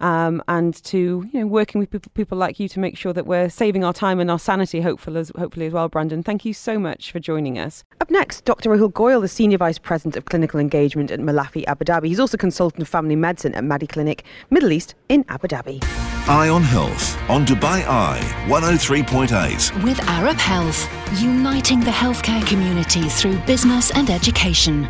um, 0.00 0.42
and 0.48 0.82
to 0.84 1.24
you 1.32 1.40
know 1.40 1.46
working 1.46 1.78
with 1.78 1.90
people, 1.90 2.10
people 2.14 2.38
like 2.38 2.60
you 2.60 2.68
to 2.68 2.80
make 2.80 2.96
sure 2.96 3.12
that 3.12 3.26
we're 3.26 3.48
saving 3.48 3.84
our 3.84 3.92
time 3.92 4.20
and 4.20 4.30
our 4.30 4.38
sanity, 4.38 4.80
hopefully 4.80 5.20
as, 5.20 5.32
hopefully 5.36 5.66
as 5.66 5.72
well. 5.72 5.88
Brandon, 5.88 6.22
thank 6.22 6.44
you 6.44 6.52
so 6.52 6.78
much 6.78 7.12
for 7.12 7.20
joining 7.20 7.58
us. 7.58 7.84
Up 8.00 8.10
next, 8.10 8.44
Dr. 8.44 8.70
Rahul 8.70 8.92
Goyal, 8.92 9.20
the 9.20 9.28
Senior 9.28 9.58
Vice 9.58 9.78
President 9.78 10.16
of 10.16 10.26
Clinical 10.26 10.60
Engagement 10.60 11.10
at 11.10 11.20
Malaffi 11.20 11.64
Abu 11.66 11.84
Dhabi. 11.84 12.06
He's 12.06 12.20
also 12.20 12.36
consultant 12.36 12.82
of 12.82 12.88
family 12.88 13.16
medicine 13.16 13.54
at 13.54 13.64
Mediclinic 13.64 14.22
Middle 14.50 14.72
East 14.72 14.94
in 15.08 15.24
Abu 15.28 15.48
Dhabi. 15.48 16.15
Eye 16.28 16.48
on 16.48 16.64
Health 16.64 17.16
on 17.30 17.46
Dubai 17.46 17.86
Eye 17.86 18.18
103.8. 18.48 19.84
With 19.84 20.00
Arab 20.08 20.36
Health, 20.38 20.90
uniting 21.22 21.78
the 21.78 21.92
healthcare 21.92 22.44
community 22.44 23.08
through 23.08 23.38
business 23.46 23.92
and 23.92 24.10
education. 24.10 24.88